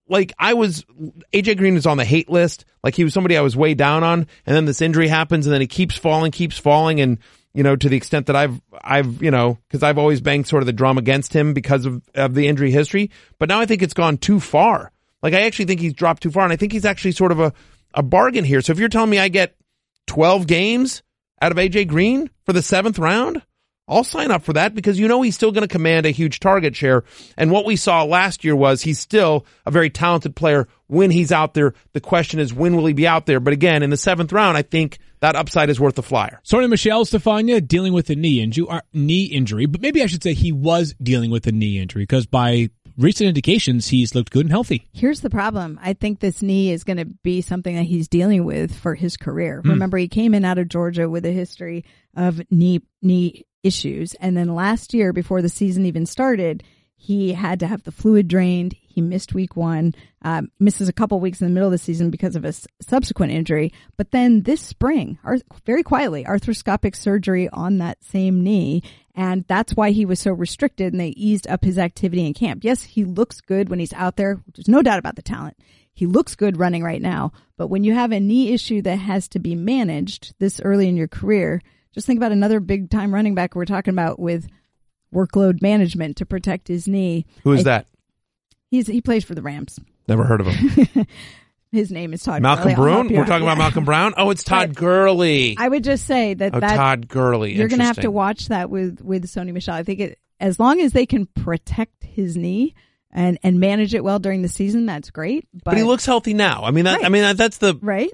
[0.09, 0.85] like I was
[1.33, 2.65] AJ Green is on the hate list.
[2.83, 5.55] Like he was somebody I was way down on, and then this injury happens, and
[5.55, 7.19] then he keeps falling, keeps falling, and
[7.55, 10.63] you know to the extent that I've I've you know because I've always banged sort
[10.63, 13.83] of the drum against him because of of the injury history, but now I think
[13.83, 14.93] it's gone too far.
[15.23, 17.41] Like I actually think he's dropped too far, and I think he's actually sort of
[17.41, 17.53] a
[17.95, 18.61] a bargain here.
[18.61, 19.55] So if you're telling me I get
[20.09, 21.03] 12 games
[21.41, 23.43] out of AJ Green for the seventh round.
[23.87, 26.41] I'll sign up for that because you know he's still going to command a huge
[26.41, 27.05] target share.
[27.37, 31.33] And what we saw last year was he's still a very talented player when he's
[31.33, 31.75] out there.
[31.93, 33.41] The question is, when will he be out there?
[33.41, 36.41] But again, in the seventh round, I think that upside is worth the flyer.
[36.45, 40.23] Sony Michel Stephania dealing with a knee injury, uh, knee injury, but maybe I should
[40.23, 44.47] say he was dealing with a knee injury because by recent indications, he's looked good
[44.47, 44.89] and healthy.
[44.93, 45.79] Here's the problem.
[45.83, 49.17] I think this knee is going to be something that he's dealing with for his
[49.17, 49.61] career.
[49.65, 51.85] Remember, he came in out of Georgia with a history
[52.17, 56.63] of knee knee issues, and then last year, before the season even started,
[56.97, 58.75] he had to have the fluid drained.
[58.81, 62.09] He missed week one, um, misses a couple weeks in the middle of the season
[62.11, 63.73] because of a s- subsequent injury.
[63.99, 68.83] But then this spring, ar- very quietly, arthroscopic surgery on that same knee.
[69.15, 72.65] And that's why he was so restricted and they eased up his activity in camp.
[72.65, 74.41] Yes, he looks good when he's out there.
[74.55, 75.59] There's no doubt about the talent.
[75.93, 77.33] He looks good running right now.
[77.57, 80.97] But when you have a knee issue that has to be managed this early in
[80.97, 81.61] your career,
[81.95, 84.47] just think about another big time running back we're talking about with
[85.15, 87.25] workload management to protect his knee.
[87.45, 87.87] Who is I- that?
[88.71, 89.79] He's he plays for the Rams.
[90.09, 91.07] Never heard of him.
[91.73, 92.41] His name is Todd.
[92.43, 92.93] Malcolm Gurley.
[92.93, 93.17] I'll Brown.
[93.17, 94.15] We're talking about Malcolm Brown.
[94.17, 95.57] Oh, it's Todd But Gurley.
[95.59, 97.55] I would just say that oh, that Todd Gurley.
[97.55, 99.75] you're going to have to watch that with with Sony Michel.
[99.75, 102.75] I think it as long as they can protect his knee
[103.11, 105.47] and and manage it well during the season, that's great.
[105.53, 106.63] But, But he looks healthy now.
[106.65, 108.13] I mean, that, I mean, that, that's the right,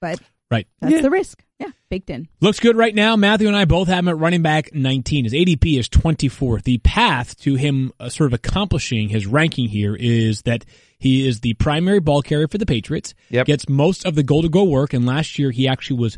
[0.00, 0.66] but Right.
[0.80, 1.00] that's Yeah.
[1.02, 1.42] the risk.
[1.60, 2.26] Yeah, baked in.
[2.40, 3.16] Looks good right now.
[3.16, 5.24] Matthew and I both have him at running back 19.
[5.24, 6.62] His ADP is 24th.
[6.62, 10.64] The path to him uh, sort of accomplishing his ranking here is that
[10.98, 13.12] he is the primary ball carrier for the Patriots.
[13.28, 13.46] Yep.
[13.46, 14.94] Gets most of the goal to go work.
[14.94, 16.16] And last year he actually was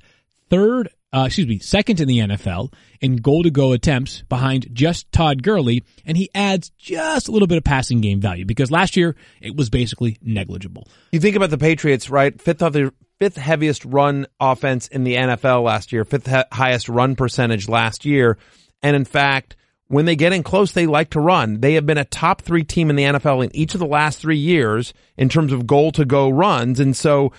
[0.48, 5.10] third, uh, excuse me, second in the NFL in goal to go attempts behind just
[5.10, 5.82] Todd Gurley.
[6.06, 9.56] And he adds just a little bit of passing game value because last year it
[9.56, 10.86] was basically negligible.
[11.10, 12.40] You think about the Patriots, right?
[12.40, 17.14] Fifth other, fifth heaviest run offense in the NFL last year, fifth he- highest run
[17.14, 18.36] percentage last year,
[18.82, 19.54] and in fact,
[19.86, 21.60] when they get in close, they like to run.
[21.60, 24.18] They have been a top three team in the NFL in each of the last
[24.18, 27.30] three years in terms of goal to go runs, and so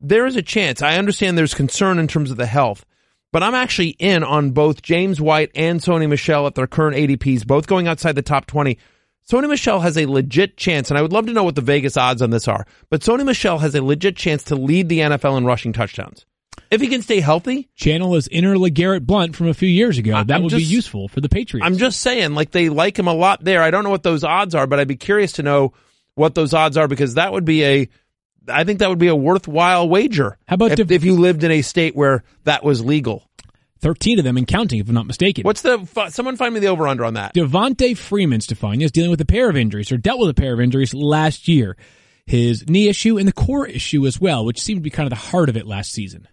[0.00, 0.80] there is a chance.
[0.80, 2.84] I understand there's concern in terms of the health.
[3.32, 7.44] But I'm actually in on both James White and Sony Michel at their current ADPs,
[7.44, 8.78] both going outside the top 20.
[9.30, 11.96] Sony Michel has a legit chance, and I would love to know what the Vegas
[11.96, 15.38] odds on this are, but Sony Michel has a legit chance to lead the NFL
[15.38, 16.26] in rushing touchdowns.
[16.70, 20.14] If he can stay healthy, Channel is inner LeGarrette Blunt from a few years ago.
[20.16, 21.66] I- that I'm would be useful for the Patriots.
[21.66, 23.62] I'm just saying, like they like him a lot there.
[23.62, 25.72] I don't know what those odds are, but I'd be curious to know
[26.14, 27.88] what those odds are because that would be a,
[28.48, 30.36] I think that would be a worthwhile wager.
[30.48, 33.28] How about if, Dev- if you lived in a state where that was legal?
[33.82, 35.42] 13 of them and counting, if I'm not mistaken.
[35.42, 37.34] What's the, fi- someone find me the over under on that.
[37.34, 40.54] Devonta Freeman, Stephania, is dealing with a pair of injuries, or dealt with a pair
[40.54, 41.76] of injuries last year.
[42.24, 45.10] His knee issue and the core issue as well, which seemed to be kind of
[45.10, 46.28] the heart of it last season.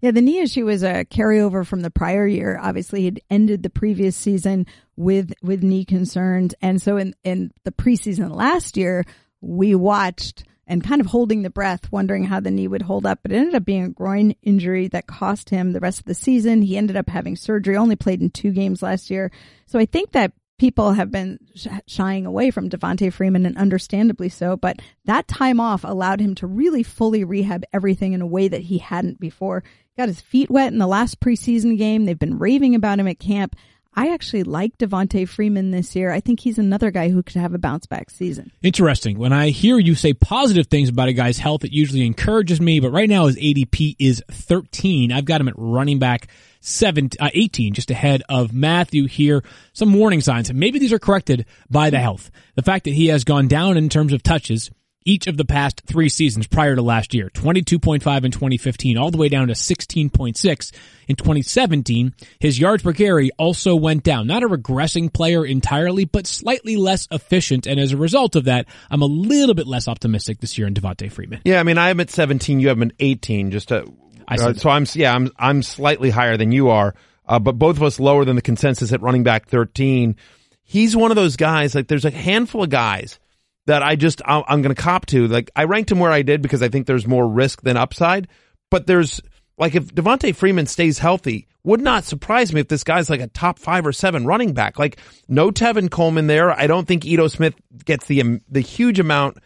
[0.00, 2.58] Yeah, the knee issue was a carryover from the prior year.
[2.60, 7.72] Obviously, he'd ended the previous season with with knee concerns, and so in in the
[7.72, 9.04] preseason last year,
[9.40, 13.18] we watched and kind of holding the breath, wondering how the knee would hold up.
[13.22, 16.14] But it ended up being a groin injury that cost him the rest of the
[16.14, 16.62] season.
[16.62, 17.76] He ended up having surgery.
[17.76, 19.30] Only played in two games last year,
[19.66, 24.28] so I think that people have been sh- shying away from Devonta Freeman, and understandably
[24.28, 24.56] so.
[24.56, 28.62] But that time off allowed him to really fully rehab everything in a way that
[28.62, 29.64] he hadn't before.
[29.96, 32.04] Got his feet wet in the last preseason game.
[32.04, 33.56] They've been raving about him at camp.
[33.94, 36.12] I actually like Devonta Freeman this year.
[36.12, 38.52] I think he's another guy who could have a bounce back season.
[38.62, 39.18] Interesting.
[39.18, 42.78] When I hear you say positive things about a guy's health, it usually encourages me.
[42.78, 45.10] But right now his ADP is 13.
[45.10, 46.28] I've got him at running back
[46.60, 49.42] seven, uh, 18, just ahead of Matthew here.
[49.72, 50.52] Some warning signs.
[50.52, 52.30] Maybe these are corrected by the health.
[52.54, 54.70] The fact that he has gone down in terms of touches
[55.04, 57.30] each of the past three seasons prior to last year.
[57.30, 60.72] 22.5 in 2015, all the way down to 16.6
[61.08, 62.14] in 2017.
[62.38, 64.26] His yards per carry also went down.
[64.26, 67.66] Not a regressing player entirely, but slightly less efficient.
[67.66, 70.74] And as a result of that, I'm a little bit less optimistic this year in
[70.74, 71.40] Devonta Freeman.
[71.44, 72.60] Yeah, I mean, I'm at 17.
[72.60, 73.50] You have him at 18.
[73.50, 73.90] Just to,
[74.28, 76.94] uh, so I'm yeah, I'm I'm slightly higher than you are,
[77.26, 80.16] uh, but both of us lower than the consensus at running back 13.
[80.62, 81.74] He's one of those guys.
[81.74, 83.18] Like, there's a handful of guys
[83.66, 85.28] that I just I'm, going to cop to.
[85.28, 88.28] Like, I ranked him where I did because I think there's more risk than upside.
[88.70, 89.20] But there's
[89.58, 93.26] like if Devonta Freeman stays healthy, would not surprise me if this guy's like a
[93.26, 94.78] top five or seven running back.
[94.78, 96.50] Like, no Tevin Coleman there.
[96.50, 99.38] I don't think Ito Smith gets the um, the huge amount.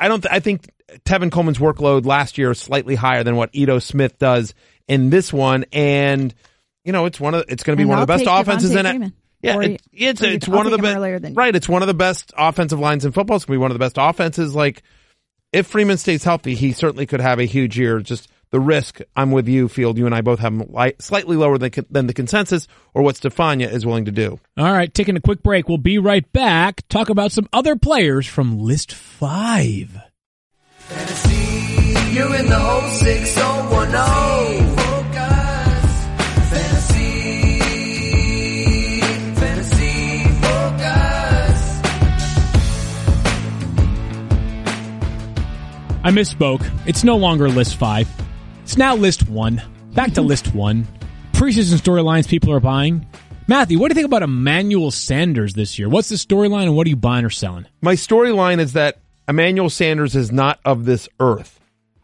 [0.00, 0.22] I don't.
[0.22, 0.70] Th- I think
[1.04, 4.54] Tevin Coleman's workload last year is slightly higher than what Ito Smith does
[4.86, 6.34] in this one, and
[6.84, 8.72] you know it's one of it's going to be And one of the best offenses
[8.72, 8.90] Devonta in it.
[8.90, 9.12] Freeman.
[9.42, 10.96] Yeah, Or- it, it's or it's one of the best.
[10.96, 11.36] earlier than you.
[11.36, 13.36] Right, it's one of the best offensive lines in football.
[13.36, 14.54] It's going to be one of the best offenses.
[14.54, 14.82] Like
[15.52, 18.00] if Freeman stays healthy, he certainly could have a huge year.
[18.00, 19.00] Just the risk.
[19.14, 19.96] I'm with you, Field.
[19.98, 23.16] You and I both have him light, slightly lower than than the consensus or what
[23.16, 24.40] Stephania is willing to do.
[24.56, 25.68] All right, taking a quick break.
[25.68, 26.82] We'll be right back.
[26.88, 30.00] Talk about some other players from list five.
[30.78, 31.94] Fantasy,
[46.04, 46.64] I misspoke.
[46.86, 48.08] It's no longer list five.
[48.62, 49.60] It's now list one.
[49.94, 50.86] Back to list one.
[51.32, 53.04] Preseason storylines people are buying.
[53.48, 55.88] Matthew, what do you think about Emmanuel Sanders this year?
[55.88, 57.66] What's the storyline and what are you buying or selling?
[57.80, 61.58] My storyline is that Emmanuel Sanders is not of this earth.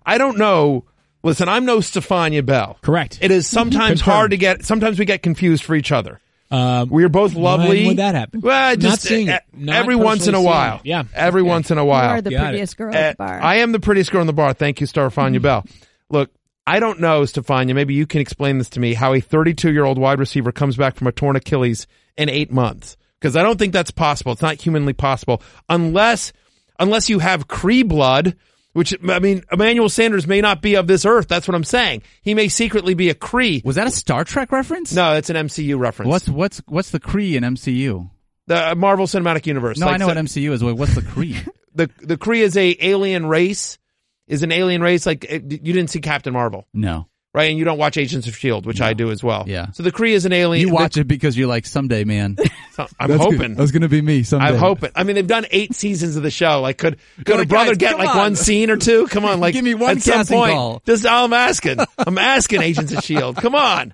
[0.05, 0.85] I don't know.
[1.23, 2.79] Listen, I'm no Stephania Bell.
[2.83, 3.19] Correct.
[3.23, 4.65] It is sometimes hard to get.
[4.65, 6.21] Sometimes we get confused for each other.
[6.51, 7.79] Um, We are both lovely.
[7.81, 8.41] When would that happen?
[8.41, 9.43] Well, Not seeing uh, it.
[9.53, 10.77] Not every once in a while.
[10.77, 10.87] it.
[10.87, 11.05] Yeah.
[11.15, 11.49] every Okay.
[11.49, 12.11] once in a You while.
[12.11, 12.49] are the Got it.
[12.49, 13.41] prettiest girl Uh, at the bar.
[13.43, 14.53] I am the prettiest girl in the bar.
[14.53, 15.65] Thank you, Starfania Bell.
[16.11, 16.31] Look,
[16.67, 17.75] I don't know, Stephania.
[17.75, 18.95] Maybe you can explain this to me.
[18.95, 22.53] How a 32 year old wide receiver comes back from a torn Achilles in eight
[22.53, 22.97] months?
[23.21, 24.33] Because I don't think that's possible.
[24.33, 26.33] It's not humanly possible unless
[26.79, 28.37] unless you have Kree blood.
[28.75, 31.27] Which I mean, Emmanuel Sanders may not be of this earth.
[31.29, 32.03] That's what I'm saying.
[32.23, 33.65] He may secretly be a Kree.
[33.65, 34.93] Was that a Star Trek reference?
[34.93, 36.11] No, it's an MCU reference.
[36.11, 38.11] What's what's what's the Kree in MCU?
[38.47, 39.79] the uh, Marvel Cinematic Universe?
[39.79, 40.63] No, Like, I know so- what MCU is.
[40.63, 41.49] What's the Kree?
[41.75, 43.79] the the Kree is a alien race.
[44.27, 47.51] Is an alien race like eh, you didn't see Captain Marvel, no, right?
[47.51, 49.45] And you don't watch Agents of Shield, which I do as well.
[49.47, 49.73] Yeah.
[49.73, 50.67] So the Kree is an alien.
[50.67, 52.35] you watch it because you're like someday, man.
[52.77, 53.55] the- I'm hoping.
[53.55, 54.47] That's gonna be me someday.
[54.47, 54.91] I'm hoping.
[54.95, 56.61] I mean, they've done eight seasons of the show.
[56.61, 58.17] Like, could could a like, brother guys, get like on.
[58.17, 59.07] one scene or two?
[59.09, 60.53] Come on, like Give me one at some casting point.
[60.53, 60.83] call.
[60.87, 61.79] Just all I'm asking.
[61.99, 63.37] I'm asking Agents of Shield.
[63.37, 63.93] Come on.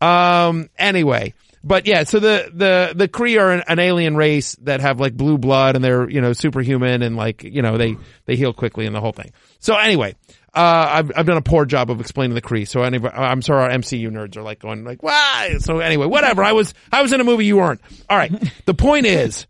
[0.00, 0.70] Um.
[0.78, 2.04] Anyway, but yeah.
[2.04, 5.74] So the the the Kree are an, an alien race that have like blue blood
[5.74, 9.00] and they're you know superhuman and like you know they they heal quickly and the
[9.00, 9.32] whole thing.
[9.58, 10.14] So anyway.
[10.58, 12.66] Uh, I've, I've done a poor job of explaining the Kree.
[12.66, 15.54] So anyway, I'm sorry our MCU nerds are like going like, why?
[15.60, 16.42] So anyway, whatever.
[16.42, 17.80] I was, I was in a movie you weren't.
[18.10, 18.32] All right.
[18.64, 19.46] The point is,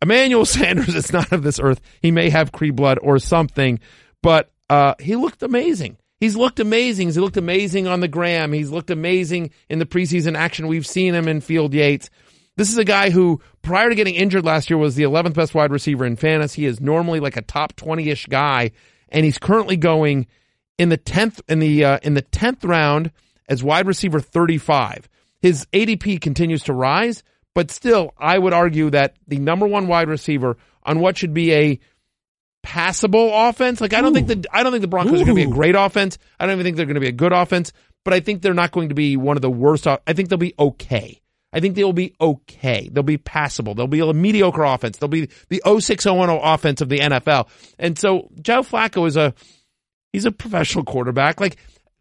[0.00, 1.80] Emmanuel Sanders is not of this earth.
[2.00, 3.80] He may have Kree blood or something,
[4.22, 5.96] but uh, he looked amazing.
[6.20, 7.12] He's looked amazing.
[7.12, 8.52] He looked amazing on the gram.
[8.52, 10.68] He's looked amazing in the preseason action.
[10.68, 12.08] We've seen him in Field Yates.
[12.56, 15.54] This is a guy who, prior to getting injured last year, was the 11th best
[15.54, 16.62] wide receiver in fantasy.
[16.62, 18.70] He is normally like a top 20-ish guy,
[19.08, 20.28] and he's currently going
[20.82, 23.12] in the 10th in the uh, in the 10th round
[23.48, 25.08] as wide receiver 35.
[25.40, 27.22] His ADP continues to rise,
[27.54, 31.52] but still I would argue that the number 1 wide receiver on what should be
[31.52, 31.78] a
[32.64, 33.80] passable offense.
[33.80, 35.54] Like I don't think the I don't think the Broncos are going to be a
[35.54, 36.18] great offense.
[36.40, 37.72] I don't even think they're going to be a good offense,
[38.04, 39.86] but I think they're not going to be one of the worst.
[39.86, 41.20] I think they'll be okay.
[41.52, 42.88] I think they'll be okay.
[42.90, 43.74] They'll be passable.
[43.74, 44.96] They'll be a mediocre offense.
[44.96, 47.48] They'll be the 06-010 offense of the NFL.
[47.78, 49.34] And so Joe Flacco is a
[50.12, 51.40] he's a professional quarterback.
[51.40, 51.56] Like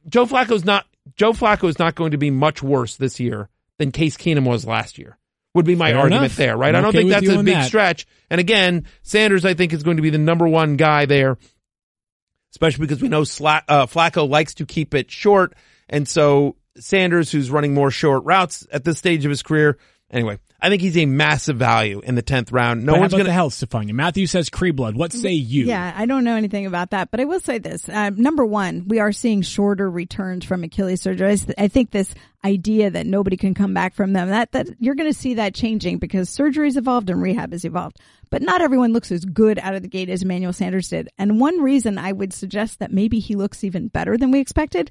[0.08, 3.92] Joe Flacco's not Joe Flacco is not going to be much worse this year than
[3.92, 5.18] Case Keenum was last year.
[5.54, 6.36] Would be my Fair argument enough.
[6.38, 6.70] there, right?
[6.74, 7.66] I'm I don't okay think that's a big that.
[7.68, 8.08] stretch.
[8.30, 11.38] And again, Sanders I think is going to be the number one guy there,
[12.54, 15.54] especially because we know Sla- uh, Flacco likes to keep it short,
[15.90, 19.78] and so Sanders, who's running more short routes at this stage of his career.
[20.10, 22.86] Anyway, I think he's a massive value in the tenth round.
[22.86, 23.32] No but one's going to.
[23.32, 23.94] health, Stephania?
[23.94, 24.96] Matthew says Kree blood.
[24.96, 25.66] What say you?
[25.66, 27.90] Yeah, I don't know anything about that, but I will say this.
[27.90, 31.36] Uh, number one, we are seeing shorter returns from Achilles surgery.
[31.58, 35.12] I think this idea that nobody can come back from them, that, that you're going
[35.12, 38.00] to see that changing because surgery's evolved and rehab has evolved.
[38.30, 41.10] But not everyone looks as good out of the gate as Emmanuel Sanders did.
[41.18, 44.90] And one reason I would suggest that maybe he looks even better than we expected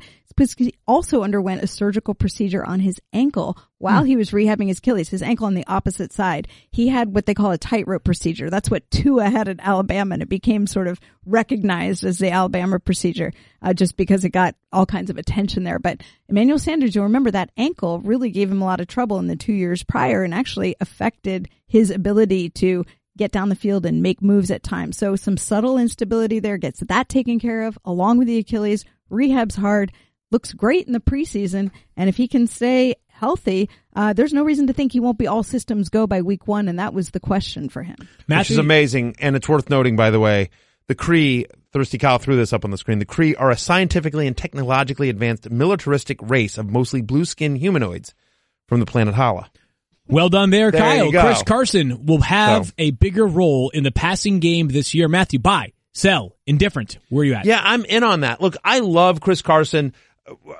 [0.86, 5.22] also underwent a surgical procedure on his ankle while he was rehabbing his Achilles, his
[5.22, 6.48] ankle on the opposite side.
[6.70, 8.50] He had what they call a tightrope procedure.
[8.50, 12.78] That's what Tua had at Alabama, and it became sort of recognized as the Alabama
[12.78, 15.78] procedure, uh, just because it got all kinds of attention there.
[15.78, 19.26] But Emmanuel Sanders, you'll remember that ankle really gave him a lot of trouble in
[19.26, 22.84] the two years prior and actually affected his ability to
[23.16, 24.96] get down the field and make moves at times.
[24.96, 28.84] So some subtle instability there gets that taken care of along with the Achilles.
[29.10, 29.92] Rehab's hard,
[30.30, 31.70] looks great in the preseason.
[31.96, 35.26] And if he can stay healthy, uh, there's no reason to think he won't be
[35.26, 36.68] all systems go by week one.
[36.68, 37.96] And that was the question for him.
[37.98, 39.16] which Matthew, is amazing.
[39.18, 40.50] And it's worth noting, by the way,
[40.86, 42.98] the Kree, Thirsty Kyle threw this up on the screen.
[42.98, 48.14] The Kree are a scientifically and technologically advanced militaristic race of mostly blue skinned humanoids
[48.66, 49.50] from the planet Hala.
[50.08, 51.10] Well done there, There Kyle.
[51.12, 55.06] Chris Carson will have So- a bigger role in the passing game this year.
[55.06, 56.98] Matthew, buy, sell, indifferent.
[57.10, 57.44] Where are you at?
[57.44, 58.40] Yeah, I'm in on that.
[58.40, 59.92] Look, I love Chris Carson.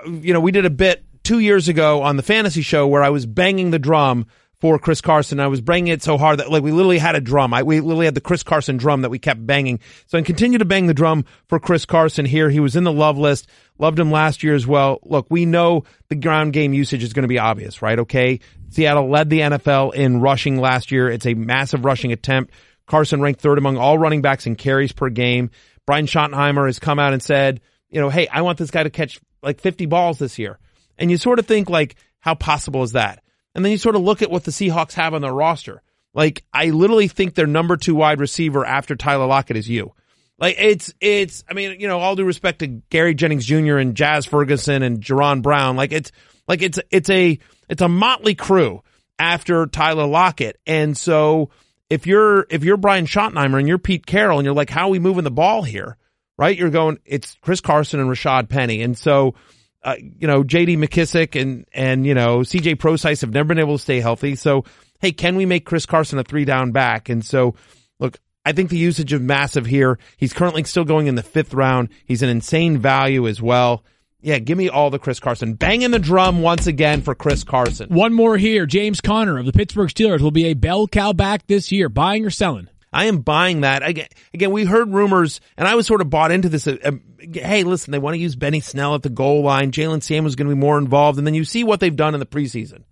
[0.07, 3.11] You know, we did a bit two years ago on the fantasy show where I
[3.11, 4.27] was banging the drum
[4.61, 5.41] for Chris Carson.
[5.41, 7.55] I was banging it so hard that like we literally had a drum.
[7.55, 9.81] I, we literally had the Chris Carson drum that we kept banging.
[10.07, 12.51] So I continue to bang the drum for Chris Carson here.
[12.51, 13.49] He was in the love list.
[13.79, 15.01] Loved him last year as well.
[15.03, 17.99] Look, we know the ground game usage is going to be obvious, right?
[17.99, 18.41] Okay.
[18.69, 21.09] Seattle led the NFL in rushing last year.
[21.09, 22.53] It's a massive rushing attempt.
[22.87, 25.51] Carson ranked third among all running backs in carries per game.
[25.87, 27.61] Brian Schottenheimer has come out and said,
[27.91, 30.59] you know, hey, I want this guy to catch like 50 balls this year.
[30.99, 33.23] And you sort of think like, how possible is that?
[33.55, 35.83] And then you sort of look at what the Seahawks have on their roster.
[36.13, 39.95] Like, I literally think their number two wide receiver after Tyler Lockett is you.
[40.39, 43.77] Like, it's, it's, I mean, you know, all due respect to Gary Jennings Jr.
[43.77, 45.77] and Jazz Ferguson and Jaron Brown.
[45.77, 46.13] Like, it's,
[46.49, 47.39] like, it's, it's a,
[47.69, 48.83] it's a motley crew
[49.19, 50.59] after Tyler Lockett.
[50.67, 51.51] And so
[51.89, 54.91] if you're, if you're Brian Schottenheimer and you're Pete Carroll and you're like, how are
[54.91, 55.97] we moving the ball here?
[56.41, 56.57] Right?
[56.57, 58.81] You're going, it's Chris Carson and Rashad Penny.
[58.81, 59.35] And so,
[59.83, 63.77] uh, you know, JD McKissic and, and, you know, CJ Prosise have never been able
[63.77, 64.37] to stay healthy.
[64.37, 64.65] So,
[65.01, 67.11] hey, can we make Chris Carson a three down back?
[67.11, 67.57] And so,
[67.99, 69.99] look, I think the usage is massive here.
[70.17, 71.91] He's currently still going in the fifth round.
[72.07, 73.85] He's an insane value as well.
[74.23, 75.55] Yeah, give me all the Chris Carson.
[75.57, 77.91] Banging the drum once again for Chris Carson.
[77.91, 78.65] One more here.
[78.65, 81.91] James Conner of the Pittsburgh Steelers will be a bell cow back this year.
[81.91, 82.69] Buying or selling?
[82.93, 83.83] I am buying that.
[83.83, 86.67] Again, we heard rumors, and I was sort of bought into this.
[86.67, 86.93] Uh, uh,
[87.33, 89.71] hey, listen, they want to use Benny Snell at the goal line.
[89.71, 92.21] Jaylen Samuels going to be more involved, and then you see what they've done in
[92.21, 92.83] the preseason,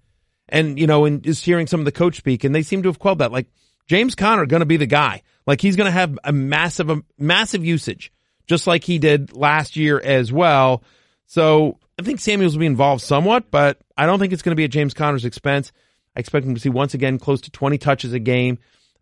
[0.49, 2.89] and you know, and just hearing some of the coach speak, and they seem to
[2.89, 3.33] have quelled that.
[3.33, 3.49] Like
[3.89, 5.23] James Conner going to be the guy.
[5.47, 8.13] Like he's going to have a massive, a massive usage,
[8.47, 10.85] just like he did last year as well.
[11.27, 14.57] So I think Samuels will be involved somewhat, but I don't think it's going to
[14.57, 15.73] be at James Conner's expense.
[16.15, 18.59] I expect him to see once again close to 20 touches a game.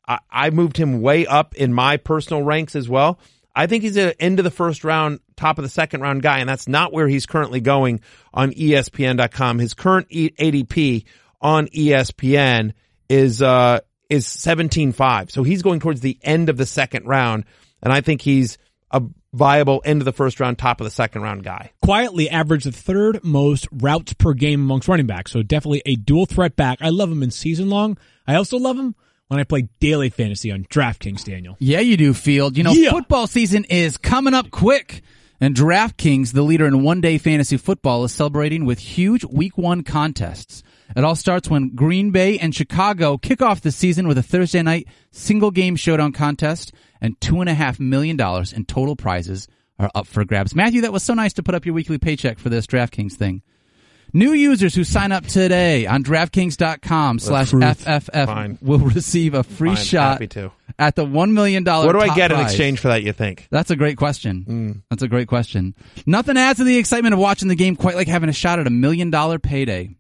[0.06, 3.18] I, I moved him way up in my personal ranks as well.
[3.54, 6.40] I think he's an end of the first round, top of the second round guy,
[6.40, 8.00] and that's not where he's currently going
[8.34, 9.58] on ESPN.com.
[9.58, 11.04] His current ADP
[11.40, 12.72] on ESPN
[13.08, 13.80] is uh
[14.10, 15.30] is 17.5.
[15.30, 17.44] So he's going towards the end of the second round,
[17.82, 18.58] and I think he's
[18.90, 19.02] a
[19.32, 21.72] viable end of the first round, top of the second round guy.
[21.82, 25.32] Quietly averaged the third most routes per game amongst running backs.
[25.32, 26.78] So definitely a dual threat back.
[26.82, 27.96] I love him in season long.
[28.26, 28.94] I also love him
[29.28, 31.56] when I play daily fantasy on DraftKings, Daniel.
[31.58, 32.56] Yeah, you do, Field.
[32.56, 32.90] You know, Yeah.
[32.90, 35.02] football season is coming up quick.
[35.38, 39.82] And DraftKings, the leader in one day fantasy football, is celebrating with huge week one
[39.82, 40.62] contests.
[40.96, 44.62] It all starts when Green Bay and Chicago kick off the season with a Thursday
[44.62, 46.72] night single game showdown contest
[47.02, 49.46] and two and a half million dollars in total prizes
[49.78, 50.54] are up for grabs.
[50.54, 53.42] Matthew, that was so nice to put up your weekly paycheck for this DraftKings thing.
[54.12, 57.60] New users who sign up today on DraftKings.com slash Fine.
[57.60, 59.84] FFF will receive a free Fine.
[59.84, 60.22] shot
[60.78, 63.48] at the $1 million What do I get in exchange for that, you think?
[63.50, 64.44] That's a great question.
[64.48, 64.82] Mm.
[64.90, 65.74] That's a great question.
[66.06, 68.66] Nothing adds to the excitement of watching the game quite like having a shot at
[68.66, 69.94] a million dollar payday.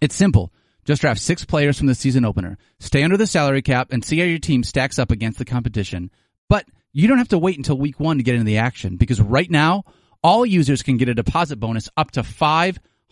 [0.00, 0.52] It's simple.
[0.84, 2.58] Just draft six players from the season opener.
[2.80, 6.10] Stay under the salary cap and see how your team stacks up against the competition.
[6.48, 9.20] But you don't have to wait until week one to get into the action because
[9.20, 9.84] right now,
[10.24, 12.22] all users can get a deposit bonus up to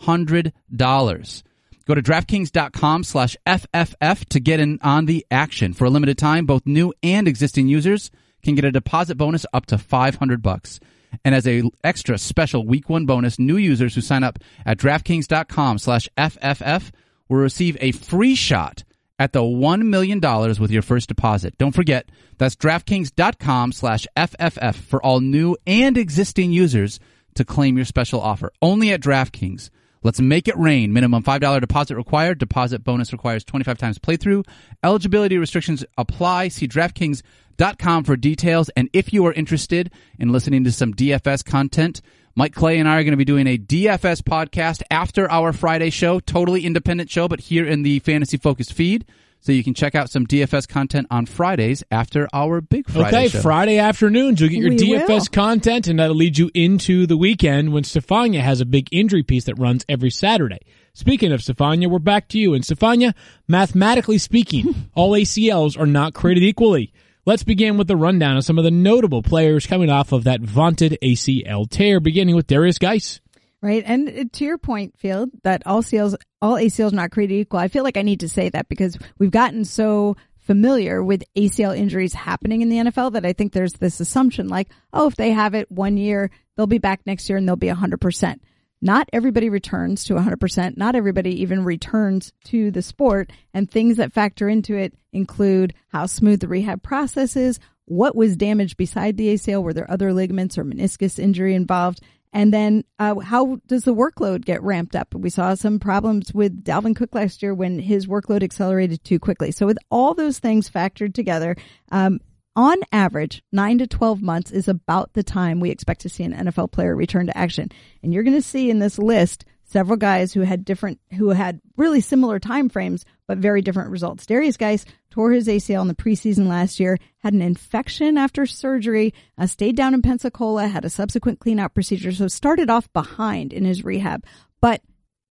[0.03, 1.43] $500.
[1.87, 5.73] Go to DraftKings.com slash FFF to get in on the action.
[5.73, 8.11] For a limited time, both new and existing users
[8.43, 10.79] can get a deposit bonus up to 500 bucks.
[11.25, 15.79] And as a extra special week one bonus, new users who sign up at DraftKings.com
[15.79, 16.91] slash FFF
[17.29, 18.85] will receive a free shot
[19.19, 20.21] at the $1 million
[20.61, 21.59] with your first deposit.
[21.59, 27.01] Don't forget, that's DraftKings.com slash FFF for all new and existing users
[27.35, 28.53] to claim your special offer.
[28.63, 29.71] Only at DraftKings.
[30.03, 30.93] Let's make it rain.
[30.93, 32.39] Minimum $5 deposit required.
[32.39, 34.47] Deposit bonus requires 25 times playthrough.
[34.83, 36.49] Eligibility restrictions apply.
[36.49, 38.71] See DraftKings.com for details.
[38.71, 42.01] And if you are interested in listening to some DFS content,
[42.35, 45.91] Mike Clay and I are going to be doing a DFS podcast after our Friday
[45.91, 46.21] show.
[46.21, 49.05] Totally independent show, but here in the fantasy focused feed.
[49.41, 53.29] So you can check out some DFS content on Fridays after our big Friday okay,
[53.29, 53.41] show.
[53.41, 55.27] Friday afternoons, you'll get your We DFS will.
[55.33, 59.45] content, and that'll lead you into the weekend when Stephania has a big injury piece
[59.45, 60.61] that runs every Saturday.
[60.93, 62.53] Speaking of Stephania, we're back to you.
[62.53, 63.15] And Stephania,
[63.49, 66.93] mathematically speaking, all ACLs are not created equally.
[67.25, 70.41] Let's begin with the rundown of some of the notable players coming off of that
[70.41, 73.21] vaunted ACL tear, beginning with Derrius Guice.
[73.63, 73.83] Right.
[73.87, 77.61] And uh, to your point, Field, that all ACLs, all ACLs not created equal.
[77.61, 81.77] I feel like I need to say that because we've gotten so familiar with ACL
[81.77, 85.31] injuries happening in the NFL that I think there's this assumption like, oh, if they
[85.31, 88.41] have it one year, they'll be back next year and they'll be 100%.
[88.83, 90.77] Not everybody returns to 100%.
[90.77, 93.31] Not everybody even returns to the sport.
[93.53, 98.37] And things that factor into it include how smooth the rehab process is, what was
[98.37, 102.01] damaged beside the ACL, were there other ligaments or meniscus injury involved,
[102.33, 105.15] and then uh, how does the workload get ramped up?
[105.15, 109.51] We saw some problems with Dalvin Cook last year when his workload accelerated too quickly.
[109.51, 111.57] So with all those things factored together,
[111.91, 112.21] um,
[112.57, 116.35] on average, nine to 12 months is about the time we expect to see an
[116.35, 117.71] NFL player return to action.
[118.03, 121.61] And you're going to see in this list several guys who had different, who had
[121.77, 124.27] really similar time frames, but very different results.
[124.27, 129.15] Derrius Guice tore his ACL in the preseason last year, had an infection after surgery,
[129.39, 133.65] uh, stayed down in Pensacola, had a subsequent cleanout procedure, so started off behind in
[133.65, 134.25] his rehab.
[134.61, 134.83] But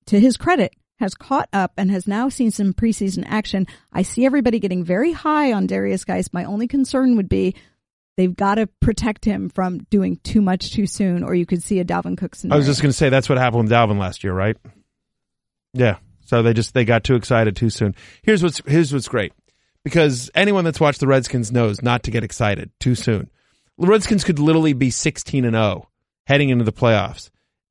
[0.07, 3.65] to his credit, has caught up and has now seen some preseason action.
[3.91, 6.33] I see everybody getting very high on Derrius Guice.
[6.33, 7.55] My only concern would be
[8.19, 11.79] they've got to protect him from doing too much too soon, or you could see
[11.79, 14.25] a Dalvin Cook I was just going to say that's what happened with Dalvin last
[14.25, 14.57] year, right?
[15.73, 15.99] Yeah.
[16.25, 17.95] So they just they got too excited too soon.
[18.21, 19.31] Here's what's here's what's great
[19.85, 23.29] because anyone that's watched the Redskins knows not to get excited too soon.
[23.77, 25.87] The Redskins could literally be 16 and 0
[26.27, 27.29] heading into the playoffs,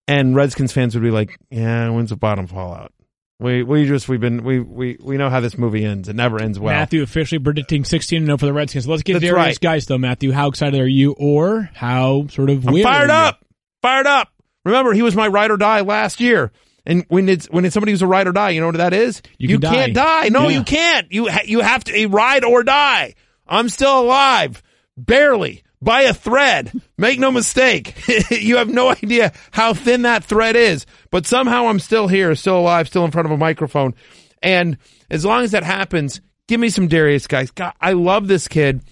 [0.09, 2.93] and Redskins fans would be like, "Yeah, when's the bottom fall out?"
[3.41, 6.09] We we just we've been we we we know how this movie ends.
[6.09, 6.75] It never ends well.
[6.75, 8.89] Matthew officially predicting 16 and 0 for the Redskins.
[8.89, 9.61] Let's get That's Derrius right.
[9.61, 10.33] Guice, though, Matthew.
[10.33, 13.45] How excited are you, or how sort of I'm fired up,
[13.81, 14.29] fired up.
[14.65, 16.51] Remember, he was my ride or die last year.
[16.85, 18.93] And when it's when it's somebody who's a ride or die, you know what that
[18.93, 19.23] is?
[19.39, 20.23] You can can't die.
[20.25, 20.29] die.
[20.31, 20.59] No, Yeah.
[20.59, 21.13] you can't.
[21.13, 23.15] You ha- you have to a ride or die.
[23.47, 24.63] I'm still alive,
[24.97, 26.73] barely by a thread.
[26.97, 27.95] Make no mistake.
[28.31, 32.59] you have no idea how thin that thread is, but somehow I'm still here, still
[32.59, 33.95] alive, still in front of a microphone.
[34.43, 34.79] And
[35.11, 37.51] as long as that happens, give me some Derrius Guice.
[37.51, 38.83] God, I love this kid.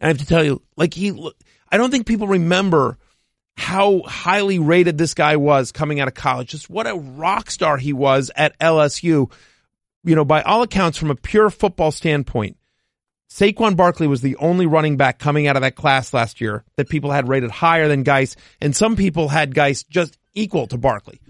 [0.00, 1.10] And I have to tell you, like he,
[1.70, 2.98] I don't think people remember
[3.56, 6.50] how highly rated this guy was coming out of college.
[6.50, 9.30] Just what a rock star he was at LSU.
[10.04, 12.56] You know, by all accounts, from a pure football standpoint,
[13.30, 16.88] Saquon Barkley was the only running back coming out of that class last year that
[16.88, 21.20] people had rated higher than Guice, and some people had Guice just equal to Barkley.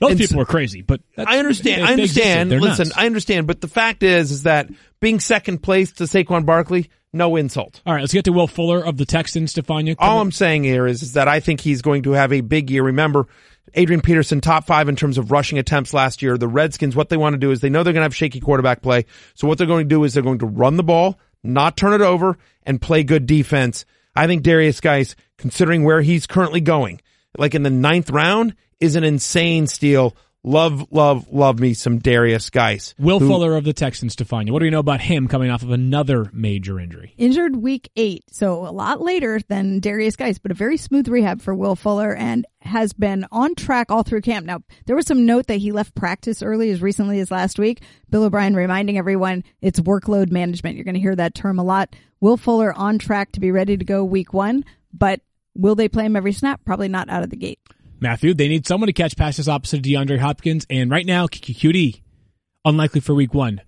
[0.00, 1.84] Those And people so- are crazy, but that's- I understand.
[1.84, 2.50] I understand.
[2.50, 2.98] Listen, nuts.
[2.98, 3.46] I understand.
[3.46, 4.68] But the fact is, is that
[5.00, 7.80] being second place to Saquon Barkley, no insult.
[7.86, 9.94] All right, let's get to Will Fuller of the Texans, Stephania.
[10.00, 12.70] All I'm saying here is, is that I think he's going to have a big
[12.70, 12.82] year.
[12.82, 13.28] Remember,
[13.74, 16.36] Adrian Peterson, top five in terms of rushing attempts last year.
[16.36, 18.40] The Redskins, what they want to do is they know they're going to have shaky
[18.40, 19.06] quarterback play.
[19.34, 21.92] So what they're going to do is they're going to run the ball, not turn
[21.92, 23.84] it over, and play good defense.
[24.16, 27.00] I think Derrius Guice, considering where he's currently going,
[27.36, 30.16] like in the ninth round, is an insane steal.
[30.46, 32.94] Love, love, love me some Derrius Guice.
[32.98, 34.52] Will who- Fuller of the Texans, to find you.
[34.52, 37.14] What do we know about him coming off of another major injury?
[37.16, 41.40] injured week eight, so a lot later than Derrius Guice, but a very smooth rehab
[41.40, 44.44] for Will Fuller and has been on track all through camp.
[44.44, 47.80] Now, there was some note that he left practice early as recently as last week.
[48.10, 50.76] Bill O'Brien reminding everyone it's workload management.
[50.76, 51.96] You're going to hear that term a lot.
[52.20, 55.20] Will Fuller on track to be ready to go week one, but
[55.54, 56.60] will they play him every snap?
[56.66, 57.60] Probably not out of the gate.
[58.00, 62.02] Matthew, they need someone to catch passes opposite DeAndre Hopkins, and right now, Coutee,
[62.64, 63.60] unlikely for week one.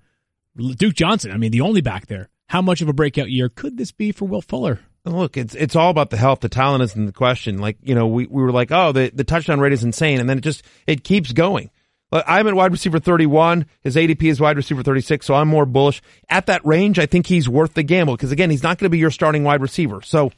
[0.56, 2.28] Duke Johnson, I mean, the only back there.
[2.48, 4.80] How much of a breakout year could this be for Will Fuller?
[5.04, 6.40] Look, it's it's all about the health.
[6.40, 7.58] The talent isn't the question.
[7.58, 10.28] Like you know, we, we were like, oh, the, the touchdown rate is insane, and
[10.28, 11.70] then it just it keeps going.
[12.12, 13.66] I'm at wide receiver 31.
[13.80, 16.98] His ADP is wide receiver 36, so I'm more bullish at that range.
[16.98, 19.42] I think he's worth the gamble because again, he's not going to be your starting
[19.44, 20.02] wide receiver.
[20.02, 20.30] So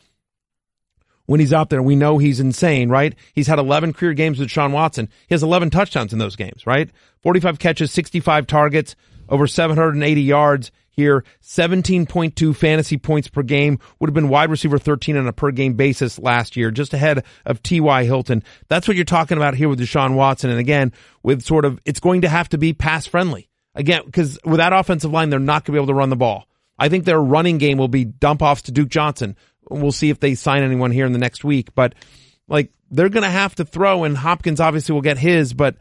[1.29, 3.15] when he's out there, we know he's insane, right?
[3.35, 5.11] He's had 11 career games with Sean Watson.
[5.29, 6.91] He has 11 touchdowns in those games, right?
[7.23, 8.97] 45 catches, 65 targets.
[9.29, 15.19] over 780 yards here, 17.2 fantasy points per game, would have been wide receiver 13
[15.19, 18.05] on a per game basis last year, just ahead of T.Y.
[18.05, 18.43] Hilton.
[18.69, 20.49] That's what you're talking about here with Deshaun Watson.
[20.49, 23.51] And again, with sort of, it's going to have to be pass friendly.
[23.75, 26.17] Again, because with that offensive line, they're not going to be able to run the
[26.17, 26.49] ball.
[26.79, 29.37] I think their running game will be dump offs to Duke Johnson.
[29.71, 31.95] We'll see if they sign anyone here in the next week, but
[32.49, 35.77] like they're going to have to throw and Hopkins obviously will get his, but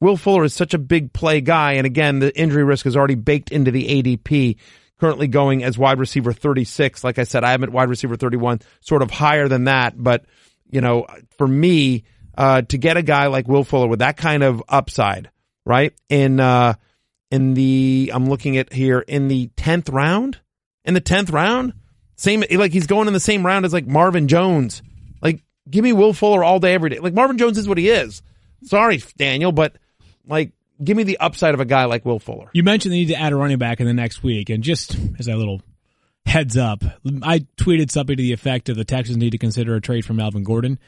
[0.00, 1.72] Will Fuller is such a big play guy.
[1.72, 4.56] And again, the injury risk is already baked into the ADP
[4.98, 7.02] currently going as wide receiver 36.
[7.04, 9.94] Like I said, I am at wide receiver 31, sort of higher than that.
[9.96, 10.24] But,
[10.70, 11.06] you know,
[11.38, 12.04] for me,
[12.36, 15.30] uh, to get a guy like Will Fuller with that kind of upside,
[15.64, 15.92] right?
[16.08, 16.74] In, uh,
[17.30, 20.38] in the, I'm looking at here in the 10th round,
[20.84, 21.74] in the 10th round,
[22.20, 24.82] same, like he's going in the same round as like Marvin Jones.
[25.22, 26.98] Like, give me Will Fuller all day, every day.
[26.98, 28.20] Like Marvin Jones is what he is.
[28.64, 29.76] Sorry, Daniel, but
[30.26, 30.52] like,
[30.84, 32.50] give me the upside of a guy like Will Fuller.
[32.52, 34.98] You mentioned they need to add a running back in the next week, and just
[35.18, 35.62] as a little
[36.26, 36.84] heads up,
[37.22, 40.12] I tweeted something to the effect of the Texans need to consider a trade for
[40.12, 40.78] Melvin Gordon.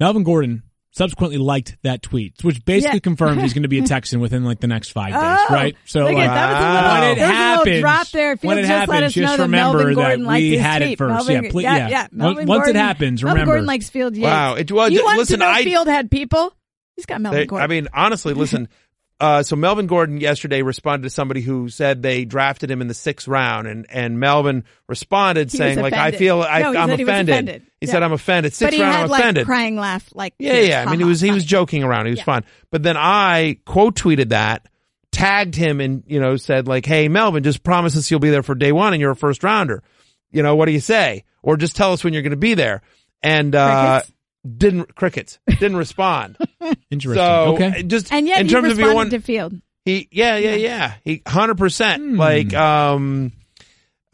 [0.00, 3.00] Melvin Gordon subsequently liked that tweet, which basically Yeah.
[3.00, 5.76] confirms he's going to be a Texan within like the next five days, Oh, right?
[5.84, 8.08] So look like, at that was a uh, little, when it there happens, little drop
[8.08, 8.36] there.
[8.36, 10.92] Fields when it just let happens, us know just remember Melvin that we had tweet.
[10.92, 11.14] it first.
[11.14, 11.88] Melvin, yeah, please, yeah, yeah.
[11.88, 12.00] yeah.
[12.02, 13.52] Once- Melvin Once Gordon, it happens, Melvin remember.
[13.52, 14.24] Gordon likes Field Yates.
[14.24, 16.52] Wow, it was- You want listen, to know I- Field had people?
[16.96, 17.64] He's got Melvin They- Gordon.
[17.64, 18.68] I mean, honestly, listen.
[19.20, 22.94] Uh, so Melvin Gordon yesterday responded to somebody who said they drafted him in the
[22.94, 26.98] sixth round, and and Melvin responded He saying like, "I feel I, No, I'm said
[26.98, 27.62] he offended." offended.
[27.80, 27.92] He Yeah.
[27.92, 29.46] said, "I'm offended." but Sixth he round, had I'm like offended.
[29.46, 30.84] crying laugh, like Yeah, yeah.
[30.86, 32.06] I mean, he was he was joking around.
[32.06, 32.24] He was Yeah.
[32.24, 32.44] fun.
[32.70, 34.66] But then I quote tweeted that,
[35.12, 38.42] tagged him, and you know said like, "Hey, Melvin, just promise us you'll be there
[38.42, 39.82] for day one, and you're a first rounder.
[40.32, 41.24] You know what do you say?
[41.42, 42.80] Or just tell us when you're going to be there."
[43.22, 44.12] And uh, Crickets?
[44.56, 46.38] Didn't crickets didn't respond.
[46.90, 47.14] Interesting.
[47.22, 47.82] so okay.
[47.82, 49.54] just And yet in he terms of responded your one, to Field.
[49.84, 52.16] he yeah yeah yeah he hundred percent Hmm.
[52.18, 53.32] like um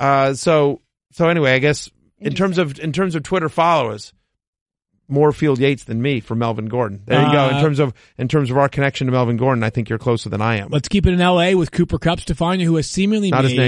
[0.00, 0.80] uh so
[1.12, 4.12] so anyway I guess in terms of in terms of Twitter followers
[5.08, 7.02] more Field Yates than me for Melvin Gordon.
[7.06, 7.48] There you go.
[7.50, 10.00] In Uh, terms of in terms of our connection to Melvin Gordon, I think you're
[10.00, 10.70] closer than I am.
[10.70, 11.54] Let's keep it in L.A.
[11.54, 13.58] with Cooper Kupp, Stephania, who has seemingly Not made his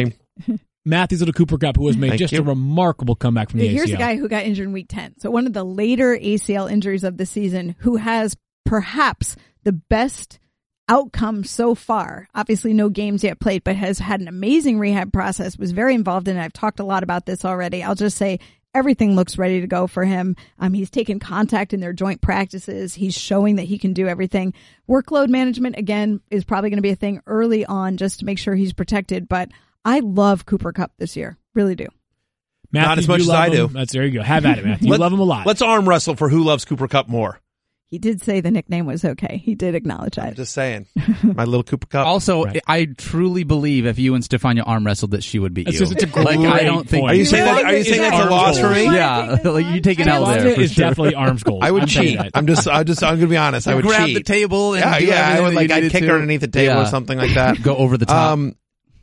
[0.48, 0.58] name.
[0.88, 2.40] Matthews little Cooper Kupp, who has made Thank just you.
[2.40, 3.94] a remarkable comeback from the Here's ACL.
[3.94, 5.18] a guy who got injured in week 10.
[5.20, 10.38] So one of the later ACL injuries of the season who has perhaps the best
[10.88, 12.28] outcome so far.
[12.34, 16.28] Obviously no games yet played, but has had an amazing rehab process, was very involved
[16.28, 16.42] in it.
[16.42, 17.82] I've talked a lot about this already.
[17.82, 18.40] I'll just say
[18.74, 20.36] everything looks ready to go for him.
[20.58, 22.94] Um, he's taken contact in their joint practices.
[22.94, 24.54] He's showing that he can do everything.
[24.88, 28.38] Workload management again is probably going to be a thing early on just to make
[28.38, 29.50] sure he's protected, but
[29.88, 31.38] I love Cooper Kupp this year.
[31.54, 31.86] Really do.
[32.70, 33.52] Matthew, Not as much as I him.
[33.52, 33.68] do.
[33.68, 34.22] That's there you go.
[34.22, 34.92] Have at it, Matthew.
[34.92, 35.46] You love him a lot.
[35.46, 37.40] Let's arm wrestle for who loves Cooper Kupp more.
[37.90, 39.38] He did say the nickname was okay.
[39.38, 40.88] He did acknowledge I'm just saying,
[41.22, 42.06] my little Cooper Kupp.
[42.06, 42.60] Also, Right.
[42.66, 45.86] I truly believe if you and Stephania arm wrestled that she would beat It's you.
[45.86, 47.12] just- it's a like I great don't think point.
[47.14, 47.64] Are you saying that?
[47.64, 48.84] Are you saying that's a loss for me?
[48.84, 50.54] Yeah, like you take an L Stephania there.
[50.56, 50.86] For is sure.
[50.90, 51.64] definitely arms gold.
[51.64, 52.18] I would I'm cheat.
[52.34, 53.66] I'm just, I just, I'm gonna be honest.
[53.66, 54.18] I would grab cheat.
[54.18, 54.98] the table and yeah,
[55.32, 55.38] yeah.
[55.38, 57.62] I would like, I'd kick her underneath the table or something like that.
[57.62, 58.32] Go over the top.
[58.34, 58.54] Um,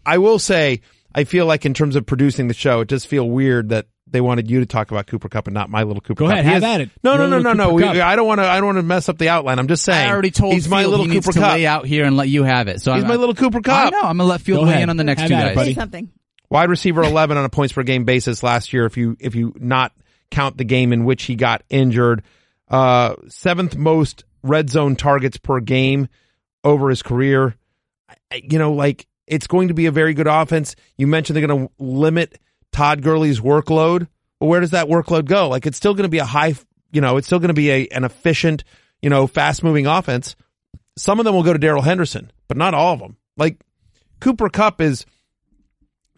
[0.06, 0.82] I will say,
[1.14, 4.22] I feel like in terms of producing the show, it does feel weird that they
[4.22, 6.34] wanted you to talk about Cooper Kupp and not my little Cooper Go Cup.
[6.34, 6.89] ahead, He have is- at it.
[7.03, 7.74] No, no, no, no, no.
[7.74, 8.45] We, I don't want to.
[8.47, 9.58] I don't want to mess up the outline.
[9.60, 10.08] I'm just saying.
[10.08, 11.51] I already told he's my Field little he needs Cooper to Cup.
[11.53, 12.82] lay out here and let you have it.
[12.82, 13.88] So He's I'm, my little Cooper Kupp.
[13.88, 14.01] I know.
[14.01, 15.56] I'm gonna let Field Go weigh in on the next Have two at it, guys.
[15.56, 15.74] buddy.
[15.74, 16.10] Say something.
[16.49, 18.86] Wide receiver 11 on a points per game basis last year.
[18.86, 19.91] If you if you not
[20.30, 22.22] count the game in which he got injured,
[22.70, 26.08] uh, seventh most red zone targets per game
[26.64, 27.56] over his career.
[28.32, 30.76] I- You know, like it's going to be a very good offense.
[30.97, 32.39] You mentioned they're going to limit
[32.71, 34.07] Todd Gurley's workload.
[34.39, 35.47] But where does that workload go?
[35.49, 36.55] Like it's still going to be a high,
[36.91, 38.63] you know, it's still going to be a, an efficient,
[39.01, 40.36] you know, fast moving offense.
[40.97, 43.17] Some of them will go to Darrell Henderson, but not all of them.
[43.38, 43.59] Like
[44.19, 45.05] Cooper Kupp is,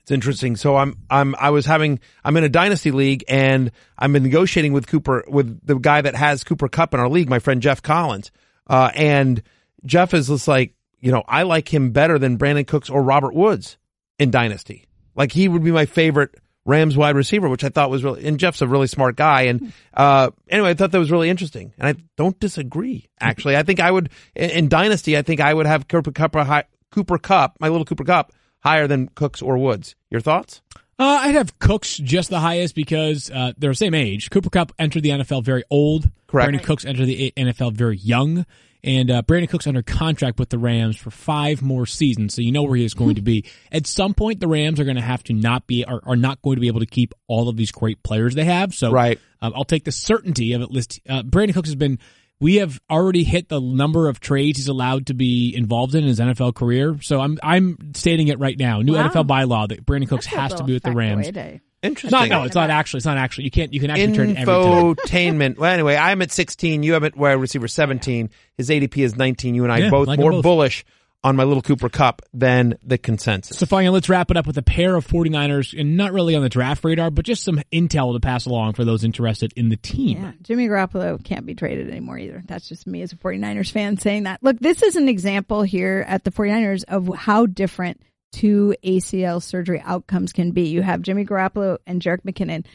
[0.02, 0.56] it's interesting.
[0.56, 4.88] So I'm, I'm, I was having, I'm in a dynasty league and I'm negotiating with
[4.88, 8.32] Cooper, with the guy that has Cooper Kupp in our league, my friend Jeff Collins.
[8.68, 9.44] Uh, and
[9.86, 13.34] Jeff is just like, you know, I like him better than Brandin Cooks or Robert
[13.34, 13.78] Woods
[14.20, 14.86] in dynasty.
[15.16, 16.36] Like he would be my favorite
[16.68, 19.44] Rams wide receiver, which I thought was really, and Jeff's a really smart guy.
[19.44, 21.74] And, uh, anyway, I thought that was really interesting.
[21.78, 23.56] And I don't disagree, actually.
[23.56, 26.66] I think I would, in, in dynasty, I think I would have Cooper Kupp, high,
[26.92, 29.96] Cooper Kupp, my little Cooper Kupp, higher than Cooks or Woods.
[30.12, 30.62] Your thoughts?
[31.00, 34.30] Uh, I'd have Cooks just the highest because uh, they're the same age.
[34.30, 36.10] Cooper Kupp entered the NFL very old.
[36.28, 36.52] Correct.
[36.52, 38.46] Brandin Cooks entered the NFL very young.
[38.84, 42.52] And uh, Brandin Cooks under contract with the Rams for five more seasons, so you
[42.52, 43.44] know where he is going to be.
[43.72, 46.42] At some point, the Rams are going to have to not be are, are not
[46.42, 48.74] going to be able to keep all of these great players they have.
[48.74, 49.20] So, Right.
[49.42, 51.00] um, I'll take the certainty of at least.
[51.10, 52.00] Uh, Brandin Cooks has been
[52.40, 56.08] we have already hit the number of trades he's allowed to be involved in, in
[56.08, 56.98] his NFL career.
[57.02, 58.82] So I'm I'm stating it right now.
[58.82, 59.10] New Wow.
[59.10, 61.28] NFL bylaw that Brandin Cooks That's has to be with the Rams.
[61.28, 61.58] factoid, eh?
[61.84, 62.12] Interesting.
[62.20, 62.98] Not no, it's not actually.
[63.00, 63.46] It's not actually.
[63.46, 63.74] You can't.
[63.74, 64.96] You can actually trade every time.
[64.96, 65.58] Infotainment.
[65.58, 66.84] well, anyway, I'm at 16.
[66.84, 68.30] You have at wide receiver 17.
[68.58, 69.54] His ADP is 19.
[69.56, 70.44] You and I Yeah, both like 'em more both.
[70.44, 70.86] bullish
[71.24, 73.58] on my little Cooper Kupp than the consensus.
[73.58, 76.44] So finally, let's wrap it up with a pair of 49ers, and not really on
[76.44, 79.78] the draft radar, but just some intel to pass along for those interested in the
[79.78, 80.22] team.
[80.22, 82.44] Yeah, Jimmy Garoppolo can't be traded anymore either.
[82.48, 84.42] That's just me as a 49ers fan saying that.
[84.44, 88.00] Look, this is an example here at the 49ers of how different
[88.32, 90.70] two ACL surgery outcomes can be.
[90.70, 92.66] You have Jimmy Garoppolo and Jerick McKinnon,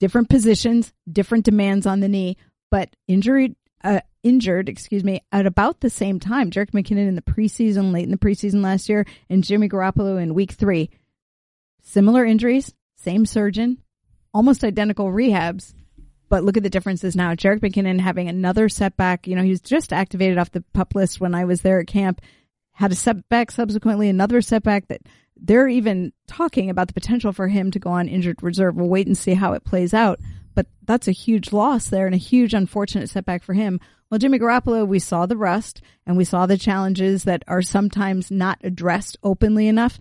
[0.00, 2.36] different positions, different demands on the knee,
[2.70, 6.50] but injured, uh, injured, excuse me, at about the same time.
[6.50, 10.34] Jerick McKinnon in the preseason, late in the preseason last year, and Jimmy Garoppolo in
[10.34, 10.90] week three.
[11.82, 13.78] Similar injuries, same surgeon,
[14.34, 15.74] almost identical rehabs,
[16.28, 17.34] but look at the differences now.
[17.34, 19.26] Jerick McKinnon having another setback.
[19.26, 21.86] You know, he was just activated off the pup list when I was there at
[21.86, 22.20] camp.
[22.78, 25.00] Had a setback subsequently, another setback that
[25.36, 28.76] they're even talking about the potential for him to go on injured reserve.
[28.76, 30.20] We'll wait and see how it plays out.
[30.54, 33.80] But that's a huge loss there and a huge unfortunate setback for him.
[34.08, 38.30] Well, Jimmy Garoppolo, we saw the rust and we saw the challenges that are sometimes
[38.30, 39.98] not addressed openly enough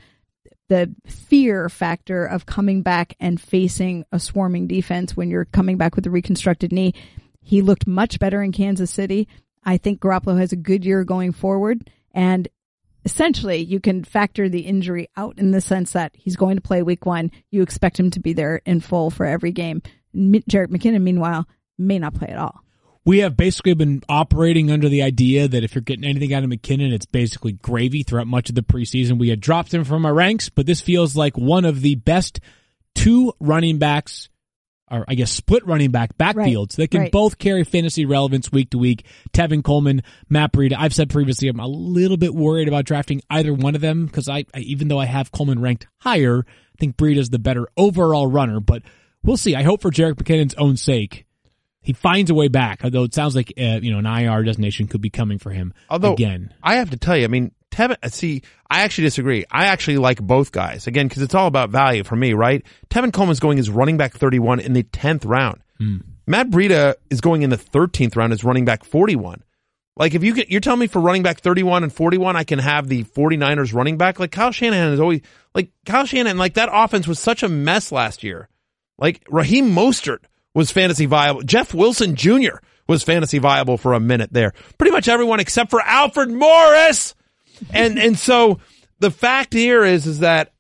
[0.70, 5.96] the fear factor of coming back and facing a swarming defense when you're coming back
[5.96, 6.94] with a reconstructed knee.
[7.42, 9.28] He looked much better in Kansas City.
[9.64, 12.48] I think Garoppolo has a good year going forward and
[13.08, 16.84] essentially you can factor the injury out in the sense that he's going to play
[16.84, 17.32] week one.
[17.52, 19.82] You expect him to be there in full for every game.
[20.14, 21.48] Jerick McKinnon, meanwhile,
[21.78, 22.60] may not play at all.
[23.06, 26.50] We have basically been operating under the idea that if you're getting anything out of
[26.50, 29.20] McKinnon, it's basically gravy throughout much of the preseason.
[29.20, 32.42] We had dropped him from our ranks, but this feels like one of the best
[32.94, 34.28] two running backs,
[34.90, 37.12] or I guess split running back backfields that can right.
[37.12, 39.06] both carry fantasy relevance week to week.
[39.34, 40.76] Tevin Coleman, Matt Breida.
[40.78, 44.30] I've said previously I'm a little bit worried about drafting either one of them because
[44.30, 48.28] I, I, even though I have Coleman ranked higher, I think Breida's the better overall
[48.28, 48.84] runner, but
[49.24, 49.56] we'll see.
[49.56, 51.28] I hope for Jerick McKinnon's own sake
[51.88, 52.82] he finds a way back.
[52.84, 55.74] Although it sounds like uh, you know an IR designation could be coming for him
[55.90, 56.54] Although again.
[56.62, 57.98] I have to tell you, I mean, Tevin.
[58.02, 59.46] Uh, see, I actually disagree.
[59.52, 62.66] I actually like both guys again because it's all about value for me, right?
[62.90, 65.62] Tevin Coleman's going as running back thirty-one in the tenth round.
[65.78, 65.98] Hmm.
[66.26, 69.44] Matt Breida is going in the thirteenth round as running back forty-one.
[69.96, 72.60] Like if you can, you're telling me for running back 31 and 41, I can
[72.60, 74.20] have the 49ers running back.
[74.20, 75.22] Like Kyle Shanahan is always
[75.56, 78.48] like Kyle Shanahan, like that offense was such a mess last year.
[79.00, 80.20] Like Raheem Mostert
[80.54, 81.42] was fantasy viable.
[81.42, 82.58] Jeff Wilson Jr.
[82.88, 84.54] was fantasy viable for a minute there.
[84.78, 87.16] Pretty much everyone except for Alfred Morris.
[87.72, 88.60] And, and so
[89.00, 90.54] the fact here is, is that,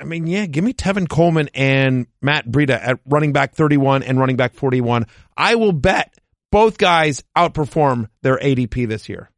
[0.00, 4.18] I mean, yeah, give me Tevin Coleman and Matt Breida at running back 31 and
[4.18, 5.06] running back 41.
[5.36, 6.12] I will bet
[6.50, 9.30] both guys outperform their ADP this year.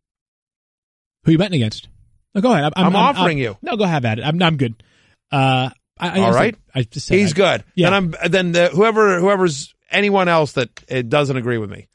[1.25, 1.89] Who you betting against?
[2.35, 2.72] No, go ahead.
[2.77, 3.57] I'm offering you.
[3.62, 4.22] No, go have at it.
[4.25, 4.75] I'm I'm good.
[5.31, 6.57] Uh, I, I All guess I- right.
[6.75, 7.62] I, just said He's good.
[7.75, 7.91] Yeah.
[7.91, 11.89] Then I'm then the, whoever whoever's anyone else that uh, doesn't agree with me.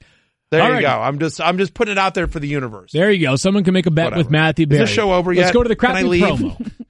[0.52, 0.82] There All you right.
[0.82, 0.88] go.
[0.90, 2.92] I'm just I'm just putting it out there for the universe.
[2.92, 3.36] There you go.
[3.36, 4.20] Someone can make a bet Whatever.
[4.24, 4.80] with Matthew Is Berry.
[4.82, 5.54] this show over Let's yet?
[5.54, 6.72] go to the Can I crappy promo.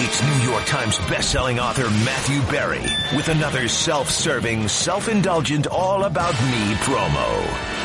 [0.00, 2.80] It's New York Times bestselling author Matthew Berry
[3.16, 7.84] with another self-serving, self-indulgent, all about me promo.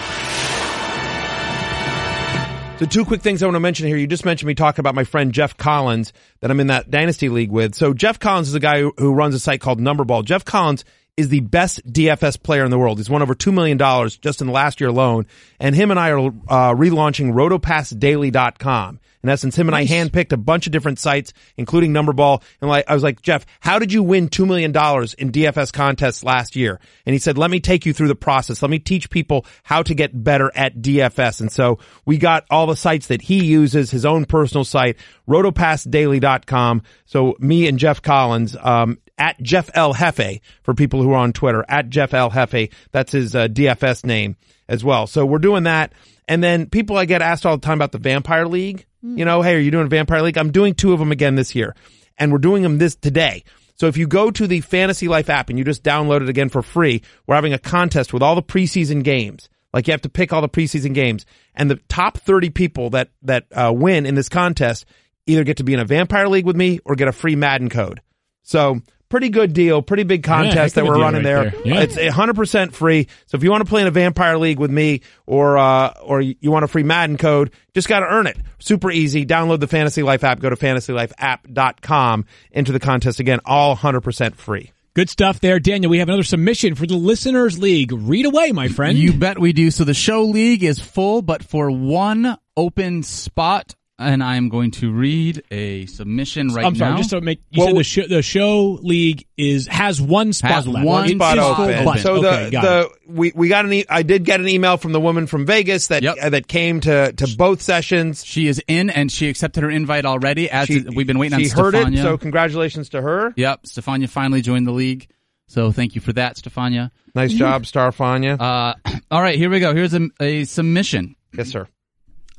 [2.80, 3.97] So two quick things I want to mention here.
[3.97, 7.30] You just mentioned me talking about my friend Jeff Collins that I'm in that dynasty
[7.30, 7.74] league with.
[7.76, 10.24] So Jeff Collins is a guy who, who runs a site called Numberball.
[10.24, 10.86] Jeff Collins
[11.16, 12.97] is the best DFS player in the world.
[12.97, 13.78] He's won over $2 million
[14.22, 15.28] just in the last year alone.
[15.59, 18.99] And him and I are uh, relaunching rotopassdaily.com.
[19.24, 22.43] In essence, him and I handpicked a bunch of different sites, including Numberball.
[22.59, 26.26] And like, I was like, Jeff, how did you win $2 million in DFS contests
[26.26, 26.82] last year?
[27.05, 28.61] And he said, let me take you through the process.
[28.61, 31.39] Let me teach people how to get better at DFS.
[31.39, 34.97] And so we got all the sites that he uses, his own personal site,
[35.30, 36.82] rotopassdaily.com.
[37.05, 39.93] So me and Jeff Collins, um, at Jeff L.
[39.93, 42.32] Hefe for people who are on Twitter, at Jeff L.
[42.32, 42.72] Hefe.
[42.91, 44.36] That's his uh, DFS name
[44.68, 45.07] as well.
[45.07, 45.93] So we're doing that.
[46.28, 48.86] And then people I get asked all the time about the Vampire League.
[49.01, 50.38] You know, hey, are you doing Vampire League?
[50.38, 51.76] I'm doing two of them again this year.
[52.18, 53.43] And we're doing them this today.
[53.76, 56.49] So if you go to the Fantasy Life app and you just download it again
[56.49, 59.49] for free, we're having a contest with all the preseason games.
[59.74, 63.09] Like you have to pick all the preseason games and the top 30 people that,
[63.24, 64.86] that, uh, win in this contest
[65.26, 67.70] either get to be in a Vampire League with me or get a free Madden
[67.70, 68.01] code.
[68.43, 68.82] So
[69.14, 71.51] pretty good deal, pretty big contest of that we're running right there.
[71.51, 71.61] there.
[71.68, 71.82] Yeah.
[71.82, 73.07] It's a hundred percent free.
[73.28, 76.20] So if you want to play in a Vampire League with me or, uh, or
[76.20, 78.38] you want a free Madden code, just got to earn it.
[78.57, 79.24] Super easy.
[79.24, 80.39] Download the Fantasy Life app.
[80.39, 82.26] Go to fantasylifeapp.com.
[82.53, 83.39] Enter the contest again.
[83.45, 84.72] All hundred percent free.
[84.95, 85.91] Good stuff there, Daniel.
[85.91, 87.91] We have another submission for the Listeners League.
[87.91, 88.97] Read away, my friend.
[88.97, 89.70] You bet we do.
[89.70, 94.91] So the show league is full, but for one open spot, and I'm going to
[94.91, 96.68] read a submission right now.
[96.68, 96.98] I'm sorry, now.
[96.98, 100.52] just to make you Well, said the show the show league is has one spot
[100.52, 100.86] Has left.
[100.86, 101.98] one spot is open.
[102.00, 102.91] So okay, the got the it.
[103.08, 105.88] we we got an e- I did get an email from the woman from Vegas
[105.88, 106.18] that Yep.
[106.22, 108.26] uh, that came to to both sessions.
[108.26, 110.50] she is in, and she accepted her invite already.
[110.50, 112.00] As She, we've been waiting she on heard Stephania.
[112.00, 113.34] it, so congratulations to her.
[113.36, 115.08] Yep, Stephania finally joined the league.
[115.48, 116.89] So thank you for that, Stephania.
[117.14, 118.39] Nice job, Starfania.
[118.39, 118.74] Uh,
[119.12, 119.76] all right, here we go.
[119.76, 121.16] Here's a, a submission.
[121.38, 121.68] yes, sir.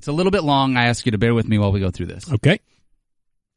[0.04, 0.76] It's a little bit long.
[0.76, 2.30] I ask you to bear with me while we go through this.
[2.30, 2.60] Okay.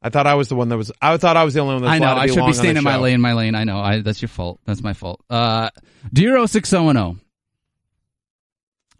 [0.01, 0.93] I thought I was the one that was.
[1.01, 2.05] I thought I was the only one that was I know.
[2.05, 3.01] allowed to I should be staying the in my show.
[3.01, 3.53] lane, my lane.
[3.53, 3.79] I know.
[3.79, 4.61] I, that's your fault.
[4.63, 5.19] That's my fault.
[5.29, 5.71] Uh,
[6.13, 7.19] Dear 06010,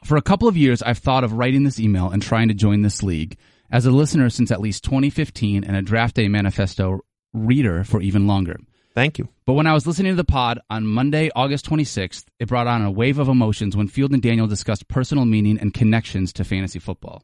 [0.04, 2.82] for a couple of years, I've thought of writing this email and trying to join
[2.82, 3.38] this league
[3.72, 7.00] as a listener since at least 2015 and a draft day manifesto
[7.32, 8.58] reader for even longer.
[8.94, 9.30] Thank you.
[9.46, 12.82] But when I was listening to the pod on Monday, August 26th, it brought on
[12.82, 16.80] a wave of emotions when Field and Daniel discussed personal meaning and connections to fantasy
[16.80, 17.24] football.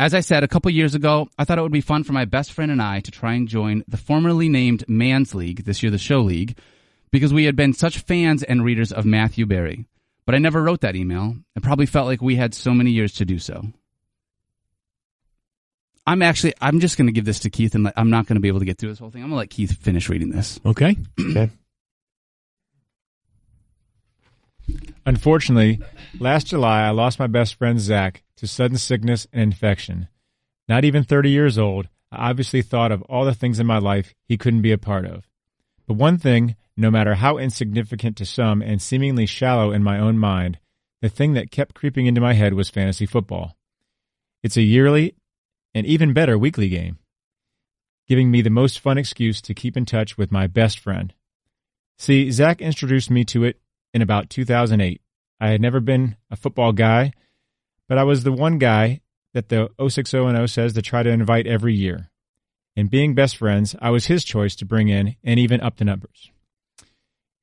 [0.00, 2.24] As I said a couple years ago, I thought it would be fun for my
[2.24, 5.92] best friend and I to try and join the formerly named Man's League, this year
[5.92, 6.56] the Show League,
[7.10, 9.84] because we had been such fans and readers of Matthew Berry.
[10.24, 13.12] But I never wrote that email and probably felt like we had so many years
[13.16, 13.62] to do so.
[16.06, 18.36] I'm actually, I'm just going to give this to Keith and let, I'm not going
[18.36, 19.22] to be able to get through this whole thing.
[19.22, 20.58] I'm going to let Keith finish reading this.
[20.64, 20.96] Okay.
[21.20, 21.50] Okay.
[25.04, 25.80] Unfortunately,
[26.20, 30.08] last July I lost my best friend Zach to sudden sickness and infection.
[30.66, 34.14] Not even 30 years old, I obviously thought of all the things in my life
[34.24, 35.28] he couldn't be a part of.
[35.86, 40.18] But one thing, no matter how insignificant to some and seemingly shallow in my own
[40.18, 40.58] mind,
[41.02, 43.56] the thing that kept creeping into my head was fantasy football.
[44.42, 45.14] It's a yearly
[45.74, 46.98] and even better weekly game,
[48.08, 51.12] giving me the most fun excuse to keep in touch with my best friend.
[51.98, 53.60] See, Zach introduced me to it
[53.92, 55.02] in about 2008.
[55.38, 57.12] I had never been a football guy,
[57.90, 59.00] but I was the one guy
[59.34, 62.08] that the 06010 says to try to invite every year.
[62.76, 65.84] And being best friends, I was his choice to bring in and even up the
[65.84, 66.30] numbers.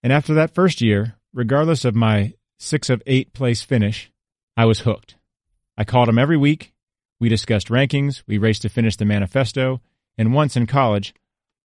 [0.02, 4.10] And after that first year, regardless of my six of eight place finish,
[4.56, 5.16] I was hooked.
[5.78, 6.72] I called him every week.
[7.20, 8.24] We discussed rankings.
[8.26, 9.82] We raced to finish the manifesto.
[10.18, 11.14] And once in college,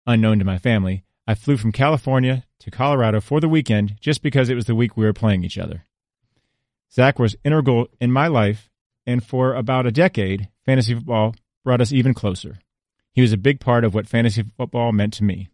[0.08, 4.48] unknown to my family, I flew from California to Colorado for the weekend just because
[4.48, 5.84] it was the week we were playing each other.
[6.92, 8.68] Zach was integral in my life,
[9.06, 11.34] and for about a decade, fantasy football
[11.64, 12.58] brought us even closer.
[13.12, 15.48] He was a big part of what fantasy football meant to me.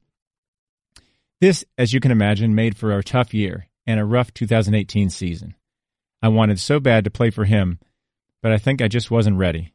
[1.40, 5.54] This, as you can imagine, made for a tough year and a rough 2018 season.
[6.20, 7.78] I wanted so bad to play for him,
[8.42, 9.72] but I think I just wasn't ready.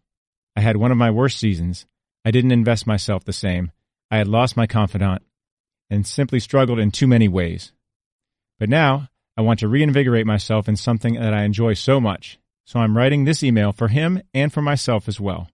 [0.56, 1.86] I had one of my worst seasons.
[2.26, 3.72] I didn't invest myself the same.
[4.12, 5.24] I had lost my confidant
[5.90, 7.72] and simply struggled in too many ways.
[8.60, 12.40] But now I want to reinvigorate myself in something that I enjoy so much.
[12.66, 15.50] So I'm writing this email for him and for myself as well.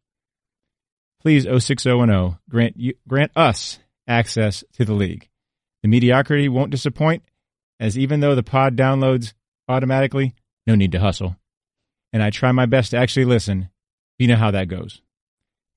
[1.21, 5.27] Please 06010 grant you, grant us access to the league.
[5.81, 7.23] The mediocrity won't disappoint
[7.79, 9.33] as even though the pod downloads
[9.67, 10.33] automatically,
[10.67, 11.35] no need to hustle.
[12.11, 13.69] And I try my best to actually listen.
[14.17, 15.01] You know how that goes.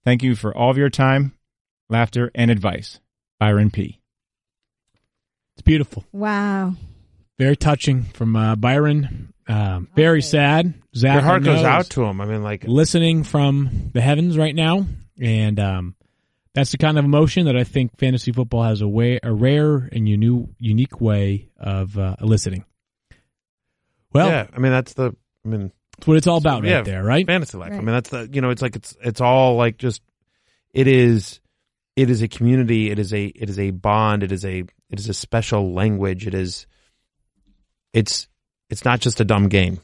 [0.05, 1.33] Thank you for all of your time,
[1.89, 3.01] laughter, and advice.
[3.39, 4.01] Byron P.
[5.55, 6.05] It's beautiful.
[6.12, 6.74] Wow.
[7.39, 9.32] Very touching from uh, Byron.
[9.49, 10.74] Um, very sad.
[10.95, 12.20] Zach, Your heart I goes out to him.
[12.20, 14.86] I mean, like listening from the heavens right now,
[15.20, 15.95] and um,
[16.55, 19.88] that's the kind of emotion that I think fantasy football has a way, a rare
[19.90, 22.64] and uni- unique way of uh, eliciting.
[24.12, 24.47] Well, yeah.
[24.55, 25.16] I mean, that's the.
[25.45, 27.26] I mean, that's what it's all about, right yeah, there, right?
[27.26, 27.72] Fantasy life.
[27.72, 28.28] I mean, that's the.
[28.30, 30.03] You know, it's like it's it's all like just.
[30.72, 31.40] It is.
[31.97, 32.90] It is a community.
[32.90, 33.24] It is a.
[33.24, 34.22] It is a bond.
[34.22, 34.64] It is a.
[34.90, 36.26] It is a special language.
[36.26, 36.66] It is.
[37.93, 38.28] It's.
[38.73, 39.81] It's not just a dumb game.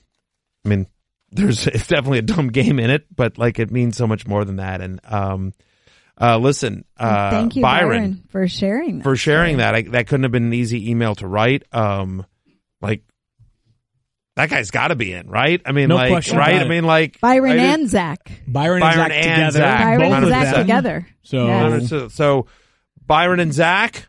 [0.65, 0.87] I mean,
[1.31, 4.45] there's it's definitely a dumb game in it, but like it means so much more
[4.45, 4.81] than that.
[4.81, 5.53] And um,
[6.19, 9.05] uh, listen, uh, Thank you, Byron, Byron, for sharing that.
[9.05, 9.75] for sharing that.
[9.75, 11.65] I, that couldn't have been an easy email to write.
[11.71, 12.25] Um,
[12.81, 13.03] like
[14.37, 15.61] that guy's got to be in, right?
[15.67, 16.55] I mean, No like, question right?
[16.55, 18.33] about I mean, like Byron I and Zach.
[18.47, 19.59] Byron, Byron and Zach and together.
[19.59, 19.81] Zach.
[19.85, 20.63] Byron both and Zach them.
[20.63, 21.09] together.
[21.23, 21.89] So Yes.
[21.91, 22.47] So, so
[23.07, 24.09] Byron and Zach,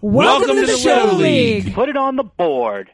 [0.00, 1.74] Welcome, to the, Show League.
[1.74, 2.90] Put it on the board.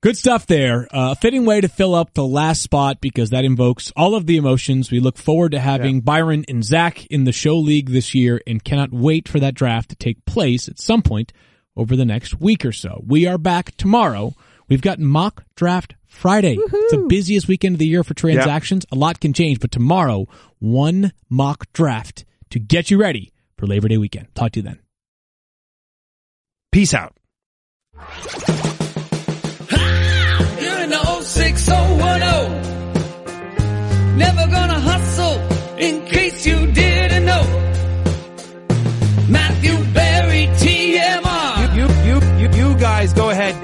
[0.00, 0.86] Good stuff there.
[0.94, 4.26] Uh, a fitting way to fill up the last spot because that invokes all of
[4.26, 4.92] the emotions.
[4.92, 8.62] We look forward to having Byron and Zach in the show league this year and
[8.62, 11.32] cannot wait for that draft to take place at some point
[11.76, 13.02] over the next week or so.
[13.04, 14.34] We are back tomorrow.
[14.68, 16.56] We've got mock draft Friday.
[16.60, 18.86] It's the busiest weekend of the year for transactions.
[18.92, 20.28] A lot can change, but tomorrow,
[20.60, 24.32] one mock draft to get you ready for Labor Day weekend.
[24.36, 24.78] Talk to you then.
[26.70, 27.16] peace out.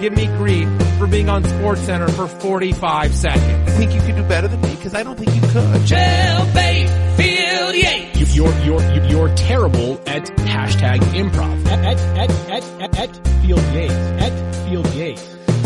[0.04, 3.42] Give me grief for being on Sports Center for 45 seconds.
[3.46, 5.80] I think you could do better than me because I don't think you could.
[5.88, 8.36] Jailbait, Field Yates.
[8.36, 11.64] You- You're you're you're terrible at hashtag improv.
[11.68, 13.94] At at at at at, at Field Yates.
[13.94, 15.22] At Field Yates.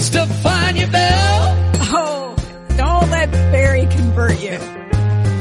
[0.06, 1.72] Stephania Bell.
[1.90, 2.36] Oh,
[2.76, 4.56] don't let Barry convert you.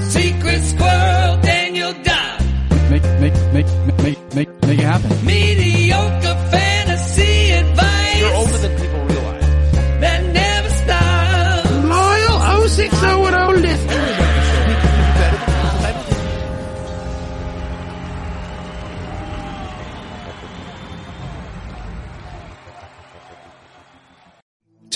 [0.10, 2.89] Secret Squirrel, Daniel Dopp.
[2.89, 3.68] Make make make
[4.02, 5.24] make make make it happen.
[5.24, 6.76] Mediocre fantasy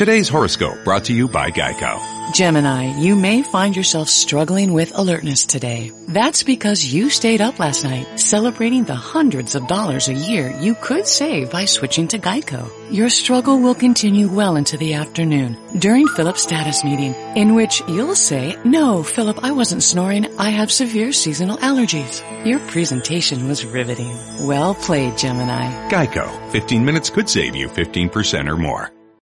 [0.02, 2.34] Today's horoscope brought to you by Geico.
[2.34, 5.92] Gemini, you may find yourself struggling with alertness today.
[6.08, 10.74] That's because you stayed up last night celebrating the hundreds of dollars a year you
[10.74, 12.68] could save by switching to Geico.
[12.92, 18.16] Your struggle will continue well into the afternoon during Philip's status meeting, in which you'll
[18.16, 20.26] say, no, Philip, I wasn't snoring.
[20.40, 22.24] I have severe seasonal allergies.
[22.44, 24.18] Your presentation was riveting.
[24.48, 25.90] Well played, Gemini.
[25.90, 26.52] Geico.
[26.52, 28.92] 15 minutes could save you 15% or more.